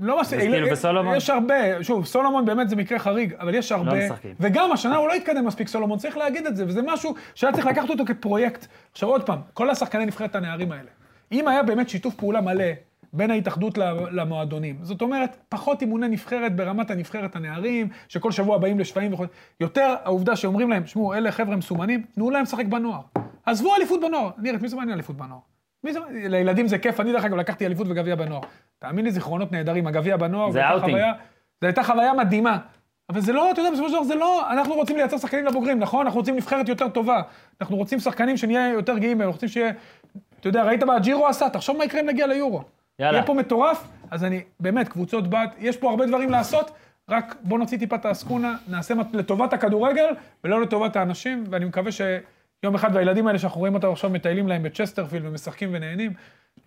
[0.00, 1.16] לא מספיק, כאילו, וסולומון?
[1.16, 4.34] יש הרבה, שוב, סולומון באמת זה מקרה חריג, אבל יש הרבה, לא משחקים.
[4.40, 7.66] וגם השנה הוא לא התקדם מספיק, סולומון, צריך להגיד את זה, וזה משהו שהיה צריך
[7.66, 8.66] לקחת אותו כפרויקט.
[8.92, 10.88] עכשיו עוד פעם, כל השחקני נבחרת הנערים האלה,
[11.32, 12.64] אם היה באמת שיתוף פעולה מלא
[13.12, 13.78] בין ההתאחדות
[14.10, 19.24] למועדונים, זאת אומרת, פחות אימוני נבחרת ברמת הנבחרת הנערים, שכל שבוע באים לשפיים וכו',
[19.60, 23.00] יותר העובדה שאומרים להם, שמעו, אלה חבר'ה מסומנים, תנו להם לשחק בנוער.
[23.46, 25.40] עזבו אליפות בנוער, נראית, מי זה מעניין אליפות בנוער?
[25.84, 28.40] מי זה, לילדים זה כיף, אני דרך אגב לקחתי אליפות וגביע בנוער.
[28.78, 30.98] תאמין לי, זיכרונות נהדרים, הגביע בנוער, זה אאוטינג.
[31.60, 32.58] זו הייתה חוויה מדהימה.
[33.08, 35.78] אבל זה לא, אתה יודע, בסופו של דבר זה לא, אנחנו רוצים לייצר שחקנים לבוגרים,
[35.78, 36.06] נכון?
[36.06, 37.22] אנחנו רוצים נבחרת יותר טובה.
[37.60, 39.72] אנחנו רוצים שחקנים שנהיה יותר גאים בהם, אנחנו רוצים שיהיה,
[40.40, 42.62] אתה יודע, ראית מה הג'ירו עשה, תחשוב מה יקרה אם נגיע ליורו.
[42.98, 43.16] יאללה.
[43.16, 46.70] יהיה פה מטורף, אז אני, באמת, קבוצות בת, יש פה הרבה דברים לעשות,
[47.10, 50.06] רק בוא נוציא טיפה את העסקונה, נעשה לטובת הכדורגל
[50.44, 54.62] ולא לטובת האנשים, ואני מקווה שיום אחד והילדים האלה שאנחנו רואים אותם עכשיו מטיילים להם
[54.62, 56.12] בצ'סטרפילד ומשחקים ונהנים,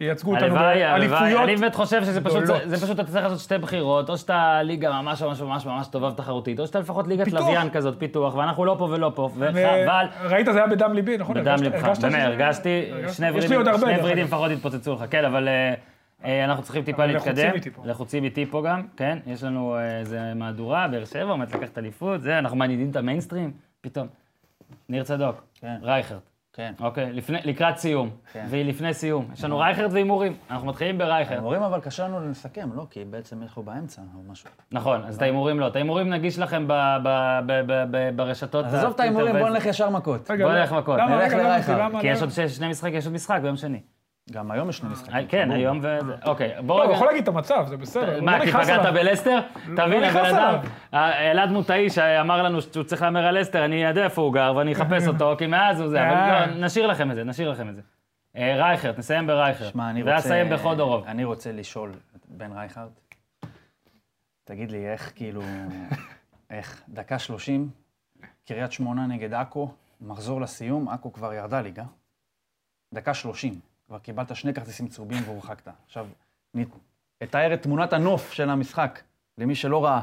[0.01, 1.09] ייצגו אותנו הלוואי, הלוואי.
[1.09, 1.43] באליפויות.
[1.43, 2.61] אני באמת חושב שזה פשוט, גדולות.
[2.65, 6.07] זה פשוט, אתה צריך לעשות שתי בחירות, או שאתה ליגה ממש ממש ממש ממש טובה
[6.07, 7.27] ותחרותית, או שאתה לפחות ליגת.
[7.27, 10.05] לוויין כזאת, פיתוח, ואנחנו לא פה ולא פה, וחבל.
[10.23, 11.35] ראית, זה היה בדם ליבי, נכון?
[11.35, 13.15] בדם ליבך, באמת, הרגשתי, הרגשת?
[13.15, 14.25] שני ורידים.
[14.25, 15.73] לפחות התפוצצו לך, כן, אבל אה,
[16.45, 17.51] אנחנו צריכים טיפה להתקדם.
[17.53, 17.81] איתי פה.
[17.85, 22.21] לחוצים איתי פה גם, כן, יש לנו אה, איזה מהדורה, באר שבע, עומדת לקחת אליפות,
[22.21, 23.51] זה, אנחנו מעניינים את המיינסטרים,
[23.81, 24.07] פתאום.
[24.89, 25.75] ניר צדוק, כן.
[25.81, 26.19] רייכרט,
[26.53, 26.73] כן.
[26.79, 28.45] אוקיי, לפני- לקראת סיום, כן.
[28.49, 31.31] והיא לפני סיום, יש לנו רייכרט והימורים, אנחנו מתחילים ברייכרט.
[31.33, 32.87] ההימורים אבל קשה לנו לסכם, לא?
[32.89, 34.49] כי בעצם אנחנו באמצע או משהו.
[34.71, 36.73] נכון, אז את ההימורים לא, את ההימורים נגיש לכם ב-
[37.03, 38.65] ב- ב- ב- ב- ברשתות.
[38.65, 40.27] עזוב את ההימורים, בוא נלך ישר מכות.
[40.27, 40.99] בוא נלך מכות.
[40.99, 41.91] נלך לרייכרט.
[42.01, 42.21] כי יש?
[42.21, 43.79] עוד שני משחקים, יש עוד משחק ביום שני.
[44.31, 45.15] גם היום יש שני משחקים.
[45.15, 45.51] אה, כן.
[45.51, 46.15] היום וזה.
[46.25, 46.93] אוקיי, בוא לא, הוא רגע.
[46.93, 48.21] יכול להגיד את המצב, זה בסדר.
[48.21, 48.93] מה, לא כי פגעת.
[48.93, 49.39] בלסטר?
[49.75, 50.59] תבין, נכנס הבן אדם.
[50.93, 54.53] אה, אלעד מוטאי שאמר לנו שהוא צריך להמר על לסטר, אני יודע איפה הוא גר
[54.55, 56.45] ואני אחפש אותו, כי מאז הוא זה, אבל אה.
[56.45, 57.81] לא, נשאיר לכם את זה, נשאיר לכם את זה.
[58.35, 59.71] רייכרט, נסיים ברייכרט.
[59.71, 60.13] שמע, אני רוצה...
[60.13, 61.05] ונסיים בחודורוב.
[61.05, 61.91] אני רוצה לשאול
[62.27, 62.89] בן רייכרד,
[64.43, 65.41] תגיד לי, איך כאילו...
[66.49, 67.69] איך, דקה שלושים,
[68.47, 69.71] קריית שמונה נגד עכו,
[70.01, 71.83] מחזור לסיום, עכו כבר ירדה ליגה.
[72.93, 73.53] דקה שלושים,
[73.87, 75.67] כבר קיבלת שני כרטיסים צהובים והורחקת.
[75.85, 76.07] עכשיו,
[76.55, 76.65] אני
[77.23, 78.99] אתאר את תמונת הנוף של המשחק,
[79.37, 80.01] למי שלא ראה.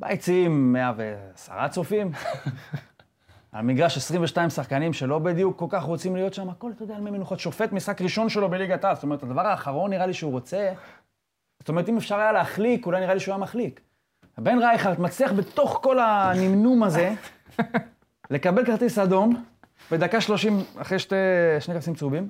[0.00, 2.12] ביציעים 110 צופים,
[3.52, 7.00] על מגרש 22 שחקנים שלא בדיוק כל כך רוצים להיות שם, הכל, אתה יודע, על
[7.00, 7.40] מי מנוחות.
[7.40, 10.72] שופט משחק ראשון שלו בליגת העל, זאת אומרת, הדבר האחרון נראה לי שהוא רוצה,
[11.58, 13.80] זאת אומרת, אם אפשר היה להחליק, אולי נראה לי שהוא היה מחליק.
[14.38, 17.14] בן רייכרד מצליח בתוך כל הנמנום הזה,
[18.30, 19.44] לקבל כרטיס אדום,
[19.90, 21.14] בדקה 30 אחרי שתי,
[21.60, 22.28] שני כרטיסים צהובים.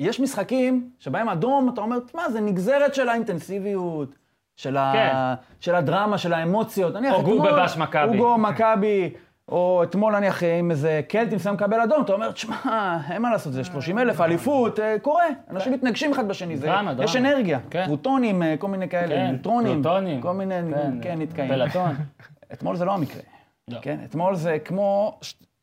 [0.00, 4.14] יש משחקים שבהם אדום, אתה אומר, מה, זה נגזרת של האינטנסיביות,
[4.56, 4.92] של, ה...
[4.94, 5.14] כן.
[5.60, 6.94] של הדרמה, של האמוציות.
[6.94, 8.18] נניח, או אתמול- גובה בש מכבי.
[8.18, 9.10] אוגו מכבי,
[9.48, 13.52] או אתמול נניח עם איזה קלט מסוים מקבל אדום, אתה אומר, תשמע, אין מה לעשות,
[13.52, 15.24] זה 30 אלף, אליפות, אה, קורה.
[15.50, 17.28] אנשים מתנגשים אחד בשני, זה, דרמה, יש דרמה.
[17.28, 17.58] אנרגיה.
[17.70, 17.84] כן.
[17.86, 20.20] פרוטונים, אה, כל מיני כאלה, כן, ניוטרונים, פלוטונים.
[20.22, 20.54] כל מיני,
[21.02, 21.48] כן, נתקעים.
[21.48, 21.90] פלטון.
[22.52, 23.22] אתמול זה לא המקרה.
[23.70, 23.78] לא.
[23.82, 25.18] כן, אתמול זה כמו...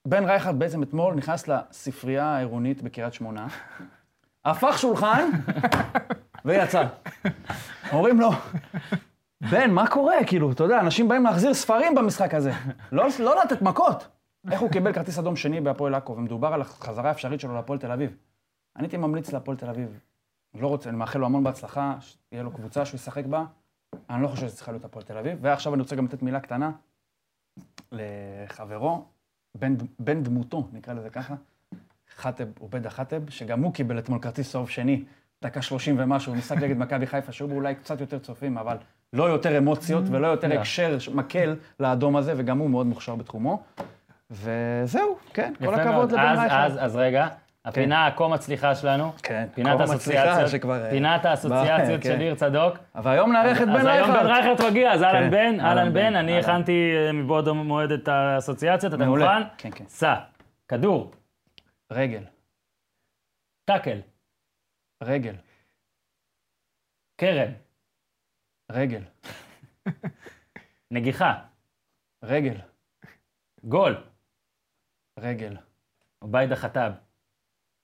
[0.08, 3.48] בן רייכרד בעצם אתמול נכנס לספרייה העירונית בקריית שמונה,
[4.46, 5.30] הפך שולחן
[6.46, 6.88] ויצא.
[7.92, 8.30] אומרים לו,
[9.52, 10.16] בן, מה קורה?
[10.28, 12.52] כאילו, אתה יודע, אנשים באים להחזיר ספרים במשחק הזה.
[12.92, 14.08] לא, לא לתת מכות.
[14.52, 17.92] איך הוא קיבל כרטיס אדום שני בהפועל עכו, ומדובר על החזרה האפשרית שלו להפועל תל
[17.92, 18.16] אביב.
[18.76, 20.00] אני הייתי ממליץ להפועל תל אביב.
[20.54, 23.46] לא רוצה, אני מאחל לו המון בהצלחה, שתהיה לו קבוצה שהוא ישחק בה.
[24.10, 25.38] אני לא חושב שזה צריכה להיות הפועל תל אביב.
[25.42, 26.72] ועכשיו אני רוצה גם לתת מילה קטנה
[27.92, 29.06] לחברו,
[29.58, 31.36] בן, בן דמותו, נקרא לזה ככה,
[32.18, 35.04] חטב, עובד החטב, שגם הוא קיבל אתמול כרטיס צהוב שני,
[35.44, 38.78] דקה 30 ומשהו, משחק נגד מכבי חיפה, שהיו בו אולי קצת יותר צופים, אבל
[39.14, 40.54] לא יותר אמוציות ולא יותר לא.
[40.54, 43.64] הקשר מקל לאדום הזה, וגם הוא מאוד מוכשר בתחומו.
[44.32, 46.12] וזהו, כן, כל הכבוד.
[46.12, 46.60] לבן אז, רייכרד.
[46.66, 47.28] אז, אז רגע,
[47.66, 49.12] הפינה הכה מצליחה שלנו.
[49.24, 50.72] כן, פינת כה מצליחה, האסוציאציות.
[50.72, 52.10] אה, פינת האסוציאציות כן.
[52.10, 52.78] של ניר צדוק.
[52.96, 54.26] אבל היום נארח את בן אז היום בן רייכרד.
[54.26, 56.40] רייכרד מגיע, אז אהלן כן, בן, אהלן בן, אני.
[56.40, 59.06] הכנתי אה, מבעוד המועד את האסוציאציות, אתה.
[59.06, 59.42] מוכן?
[59.58, 59.84] כן, כן.
[59.88, 60.16] סע,
[60.68, 61.12] כדור,
[61.94, 62.24] רגל,
[63.66, 64.02] טאקל,
[65.04, 65.36] רגל,
[67.16, 67.54] קרן,
[68.72, 69.04] רגל,
[70.96, 71.46] נגיחה,
[72.24, 72.58] רגל,
[73.64, 73.96] גול,
[75.20, 75.58] רגל,
[76.20, 76.92] עוביידה חטב.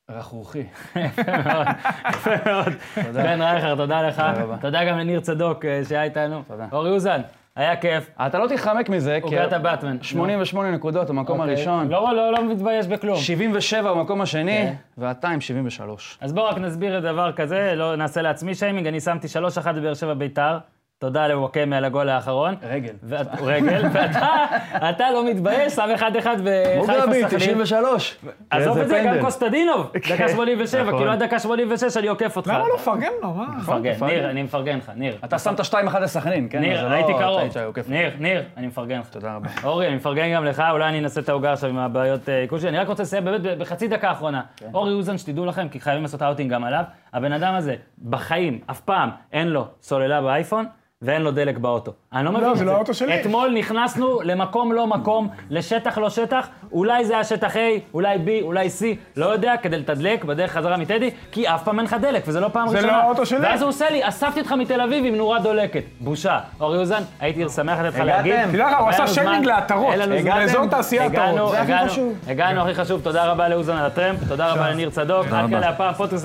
[0.09, 0.59] רכרוכי.
[0.95, 1.67] יפה מאוד,
[2.09, 2.73] יפה מאוד.
[2.95, 3.23] תודה.
[3.23, 4.21] בן רייכרד, תודה לך.
[4.61, 6.43] תודה גם לניר צדוק אה, שהיה איתנו.
[6.47, 6.67] תודה.
[6.71, 7.21] אורי אוזן,
[7.59, 8.09] היה כיף.
[8.27, 9.97] אתה לא תתחמק מזה, כי עוגת הבטמן.
[10.01, 11.55] 88 נקודות במקום אוקיי.
[11.55, 13.17] הראשון, לא, לא, לא מתבייש בכלום.
[13.17, 14.65] 77 במקום השני.
[14.97, 16.17] ואתה עם 73.
[16.21, 19.27] אז בואו רק נסביר דבר כזה, לא נעשה לעצמי שיימינג, אני שמתי
[19.65, 20.57] 3-1 בבאר שבע ביתר,
[20.99, 22.55] תודה לוואקמה על הגול האחרון.
[22.63, 22.93] רגע.
[23.03, 24.45] ואת, רגע, ואתה
[24.89, 26.39] אתה לא מתבייש, שם 1-1 בחיפה
[26.77, 27.39] מוגרבי, סכנין.
[27.39, 28.17] 93.
[28.49, 29.21] עזוב את זה, גם.
[29.21, 30.97] קוסטדינוב, דקה כן, 87, נכון.
[30.99, 32.47] כאילו עד דקה 86 אני עוקף אותך.
[32.49, 33.33] למה לא לפרגן לו?
[33.33, 33.45] מה?
[33.57, 34.13] מפרגן, תפרגן.
[34.15, 35.17] ניר, אני מפרגן לך, ניר.
[35.25, 36.59] אתה שמת 2-1 לסכנין, כן?
[36.59, 37.41] ניר, לא- היית אתה קרוב.
[37.87, 39.09] ניר, ניר, אני מפרגן לך.
[39.09, 39.49] תודה רבה.
[39.63, 42.59] אורי, אני מפרגן גם לך, אולי אני אנסה את העוגה עכשיו עם הבעיות אה, עיכול
[42.59, 42.69] שלי.
[42.69, 44.41] אני רק רוצה לסיים באמת בחצי דקה האחרונה.
[44.57, 44.65] כן.
[44.73, 46.83] אורי אוזן, שתדעו לכם, כי חייבים לעשות אאוטינג גם עליו.
[47.13, 47.75] הבן אדם הזה,
[48.09, 50.65] בחיים, אף פעם, אין לו סוללה באייפון.
[51.01, 51.91] ואין לו דלק באוטו.
[52.13, 53.21] אני לא מבין את זה לא האוטו שלי.
[53.21, 57.59] אתמול נכנסנו למקום לא מקום, לשטח לא שטח, אולי זה היה שטח A,
[57.93, 58.83] אולי B, אולי C,
[59.15, 62.47] לא יודע, כדי לתדלק בדרך חזרה מטדי, כי אף פעם אין לך דלק, וזה לא
[62.53, 62.93] פעם זה ראשונה.
[62.93, 63.39] לא האוטו שלי.
[63.39, 65.83] ואז הוא עושה לי, אספתי אותך מתל אביב עם נורה דולקת.
[65.99, 66.39] בושה.
[66.59, 68.29] אורי אוזן, הייתי שמח לתת לך הגעתם?
[68.29, 68.51] להגיד.
[68.51, 69.91] תדע לך, הוא עשה שיימינג לעטרות.
[69.91, 70.31] אין לנו זמן.
[70.31, 70.39] הגעתם?
[70.39, 71.51] באזור תעשייה הגענו, עטרות.
[71.51, 72.13] זה הכי הגענו, חשוב.
[72.27, 76.21] הגענו, הכי חשוב, תודה רבה לאוזן על הטרמפ, תודה רבה לניר צדוק, עד כאן הפודיום,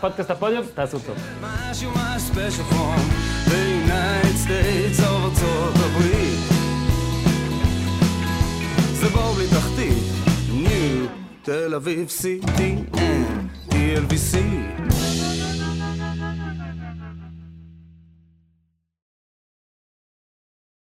[0.00, 1.16] פודקאסט הפודיום, תעשו טוב.
[4.06, 6.38] United States of ארצות הברית.
[8.92, 10.04] זה בור בלי תחתית,
[10.52, 11.06] ניו,
[11.42, 12.96] תל אביב, CTN,
[13.70, 14.36] TLVC